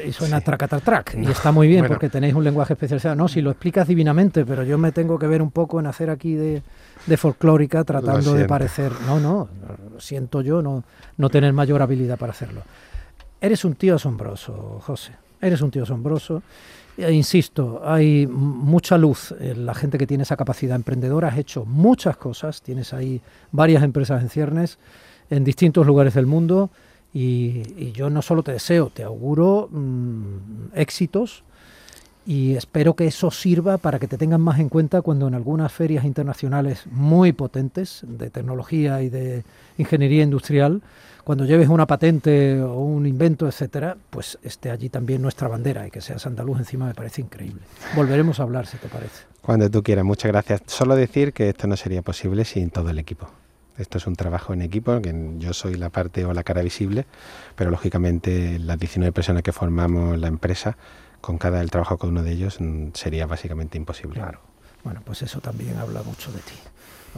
Y, 0.04 0.12
suena 0.12 0.40
track 0.40 0.62
a 0.64 0.80
track. 0.80 1.16
Y 1.16 1.30
está 1.30 1.52
muy 1.52 1.68
bien 1.68 1.86
porque 1.86 2.08
tenéis 2.08 2.34
un 2.34 2.42
lenguaje 2.42 2.72
especializado. 2.72 3.14
No, 3.14 3.28
si 3.28 3.42
lo 3.42 3.50
explicas 3.52 3.86
divinamente, 3.86 4.44
pero 4.44 4.64
yo 4.64 4.76
me 4.76 4.90
tengo 4.90 5.16
que 5.16 5.28
ver 5.28 5.40
un 5.40 5.52
poco 5.52 5.78
en 5.78 5.86
hacer 5.86 6.10
aquí 6.10 6.34
de, 6.34 6.62
de 7.06 7.16
folclórica 7.16 7.84
tratando 7.84 8.34
de 8.34 8.44
parecer. 8.46 8.92
No, 9.06 9.20
no, 9.20 9.48
lo 9.92 10.00
siento 10.00 10.40
yo 10.40 10.62
no, 10.62 10.82
no 11.16 11.30
tener 11.30 11.52
mayor 11.52 11.80
habilidad 11.80 12.18
para 12.18 12.32
hacerlo. 12.32 12.62
Eres 13.40 13.64
un 13.64 13.76
tío 13.76 13.94
asombroso, 13.94 14.80
José. 14.82 15.12
Eres 15.40 15.62
un 15.62 15.70
tío 15.70 15.84
asombroso. 15.84 16.42
E 16.98 17.12
insisto, 17.12 17.80
hay 17.84 18.26
mucha 18.26 18.98
luz 18.98 19.32
en 19.38 19.64
la 19.64 19.74
gente 19.74 19.96
que 19.96 20.08
tiene 20.08 20.24
esa 20.24 20.36
capacidad 20.36 20.74
emprendedora. 20.74 21.28
Has 21.28 21.38
hecho 21.38 21.64
muchas 21.64 22.16
cosas. 22.16 22.62
Tienes 22.62 22.92
ahí 22.92 23.22
varias 23.52 23.84
empresas 23.84 24.20
en 24.22 24.28
ciernes 24.28 24.78
en 25.30 25.44
distintos 25.44 25.86
lugares 25.86 26.14
del 26.14 26.26
mundo 26.26 26.70
y, 27.12 27.92
yo 27.92 28.10
no 28.10 28.22
solo 28.22 28.42
te 28.42 28.52
deseo, 28.52 28.90
te 28.90 29.02
auguro 29.02 29.68
mm, 29.70 30.74
éxitos 30.74 31.42
y 32.26 32.54
espero 32.54 32.94
que 32.94 33.06
eso 33.06 33.30
sirva 33.30 33.78
para 33.78 33.98
que 33.98 34.06
te 34.06 34.18
tengan 34.18 34.40
más 34.40 34.60
en 34.60 34.68
cuenta 34.68 35.02
cuando 35.02 35.26
en 35.26 35.34
algunas 35.34 35.72
ferias 35.72 36.04
internacionales 36.04 36.84
muy 36.90 37.32
potentes 37.32 38.02
de 38.06 38.30
tecnología 38.30 39.02
y 39.02 39.08
de 39.08 39.42
ingeniería 39.78 40.22
industrial, 40.22 40.82
cuando 41.24 41.44
lleves 41.44 41.68
una 41.68 41.86
patente 41.86 42.60
o 42.60 42.74
un 42.80 43.06
invento, 43.06 43.46
etcétera, 43.46 43.96
pues 44.10 44.38
esté 44.42 44.70
allí 44.70 44.88
también 44.88 45.22
nuestra 45.22 45.48
bandera 45.48 45.86
y 45.86 45.90
que 45.90 46.00
seas 46.00 46.26
andaluz 46.26 46.58
encima 46.58 46.86
me 46.86 46.94
parece 46.94 47.22
increíble. 47.22 47.62
Volveremos 47.96 48.38
a 48.40 48.44
hablar 48.44 48.66
si 48.66 48.76
te 48.76 48.88
parece. 48.88 49.24
Cuando 49.42 49.70
tú 49.70 49.82
quieras, 49.82 50.04
muchas 50.04 50.30
gracias. 50.30 50.62
Solo 50.66 50.94
decir 50.96 51.32
que 51.32 51.48
esto 51.48 51.66
no 51.66 51.76
sería 51.76 52.02
posible 52.02 52.44
sin 52.44 52.70
todo 52.70 52.90
el 52.90 52.98
equipo. 52.98 53.28
Esto 53.80 53.98
es 53.98 54.06
un 54.06 54.14
trabajo 54.14 54.52
en 54.52 54.62
equipo, 54.62 55.00
que 55.00 55.14
yo 55.38 55.52
soy 55.52 55.74
la 55.74 55.90
parte 55.90 56.24
o 56.24 56.32
la 56.32 56.42
cara 56.42 56.62
visible, 56.62 57.06
pero 57.56 57.70
lógicamente 57.70 58.58
las 58.58 58.78
19 58.78 59.12
personas 59.12 59.42
que 59.42 59.52
formamos 59.52 60.18
la 60.18 60.28
empresa, 60.28 60.76
con 61.20 61.38
cada 61.38 61.60
el 61.60 61.70
trabajo 61.70 61.98
con 61.98 62.10
uno 62.10 62.22
de 62.22 62.32
ellos 62.32 62.60
mm, 62.60 62.88
sería 62.94 63.26
básicamente 63.26 63.78
imposible. 63.78 64.14
Claro. 64.14 64.40
Bueno, 64.84 65.00
pues 65.04 65.22
eso 65.22 65.40
también 65.40 65.76
habla 65.78 66.02
mucho 66.02 66.32
de 66.32 66.38
ti. 66.40 66.54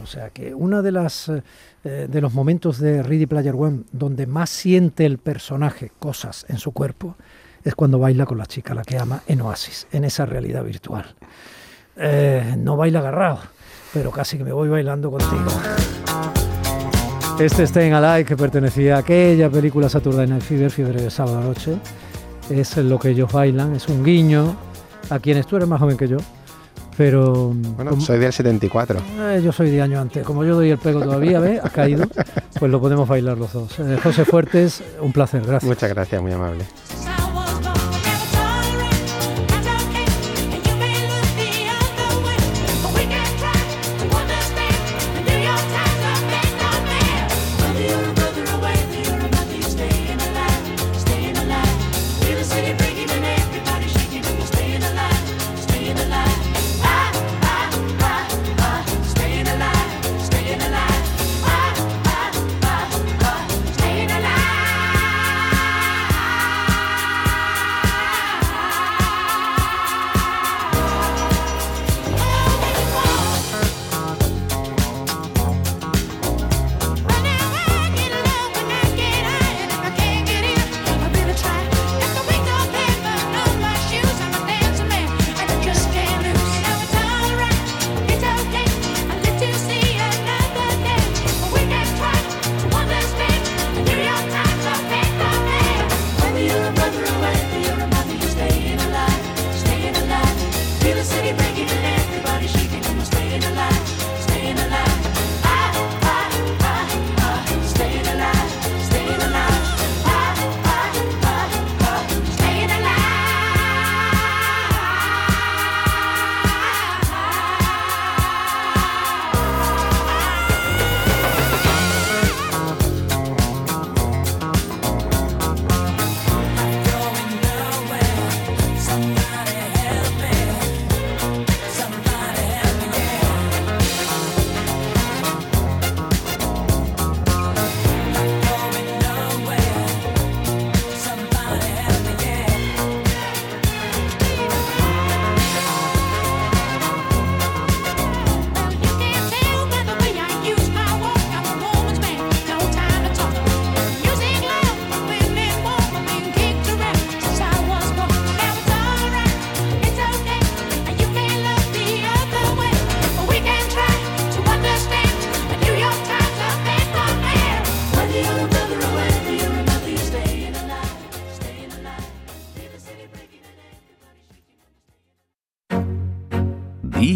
O 0.01 0.05
sea 0.05 0.29
que 0.31 0.53
uno 0.53 0.81
de 0.81 0.91
las 0.91 1.29
eh, 1.29 2.07
de 2.09 2.21
los 2.21 2.33
momentos 2.33 2.79
de 2.79 3.03
Ready 3.03 3.25
Player 3.25 3.53
One 3.55 3.83
donde 3.91 4.25
más 4.25 4.49
siente 4.49 5.05
el 5.05 5.17
personaje 5.17 5.91
cosas 5.99 6.45
en 6.49 6.57
su 6.57 6.71
cuerpo 6.71 7.15
es 7.63 7.75
cuando 7.75 7.99
baila 7.99 8.25
con 8.25 8.37
la 8.37 8.45
chica, 8.45 8.73
la 8.73 8.83
que 8.83 8.97
ama, 8.97 9.21
en 9.27 9.41
Oasis, 9.41 9.87
en 9.91 10.03
esa 10.03 10.25
realidad 10.25 10.63
virtual. 10.63 11.15
Eh, 11.95 12.55
no 12.57 12.75
baila 12.75 12.99
agarrado, 12.99 13.39
pero 13.93 14.11
casi 14.11 14.37
que 14.37 14.43
me 14.43 14.51
voy 14.51 14.67
bailando 14.67 15.11
contigo. 15.11 15.51
Este 17.39 17.67
Staying 17.67 17.93
Alive, 17.93 18.25
que 18.25 18.37
pertenecía 18.37 18.95
a 18.95 18.99
aquella 18.99 19.49
película 19.49 19.89
Saturday 19.89 20.27
Night 20.27 20.43
Fever, 20.43 20.71
Fiebre 20.71 21.01
de 21.01 21.09
Sábado 21.09 21.41
Noche, 21.41 21.75
es 22.49 22.77
lo 22.77 22.97
que 22.99 23.09
ellos 23.09 23.31
bailan, 23.31 23.75
es 23.75 23.87
un 23.89 24.03
guiño 24.03 24.55
a 25.09 25.19
quienes 25.19 25.45
tú 25.47 25.57
eres 25.57 25.67
más 25.67 25.79
joven 25.79 25.97
que 25.97 26.07
yo, 26.07 26.17
pero... 26.95 27.53
Bueno, 27.53 27.99
soy 27.99 28.19
del 28.19 28.31
74. 28.31 28.99
Eh, 28.99 29.41
yo 29.43 29.51
soy 29.51 29.71
de 29.71 29.81
año 29.81 29.99
antes. 29.99 30.25
Como 30.25 30.45
yo 30.45 30.55
doy 30.55 30.69
el 30.69 30.77
pego 30.77 31.01
todavía, 31.01 31.39
¿ves? 31.39 31.59
Ha 31.63 31.69
caído. 31.69 32.05
Pues 32.59 32.71
lo 32.71 32.79
podemos 32.79 33.09
bailar 33.09 33.37
los 33.37 33.51
dos. 33.51 33.79
Eh, 33.79 33.97
José 34.01 34.25
Fuertes, 34.25 34.83
un 35.01 35.11
placer. 35.11 35.41
Gracias. 35.41 35.63
Muchas 35.63 35.89
gracias, 35.89 36.21
muy 36.21 36.31
amable. 36.31 36.63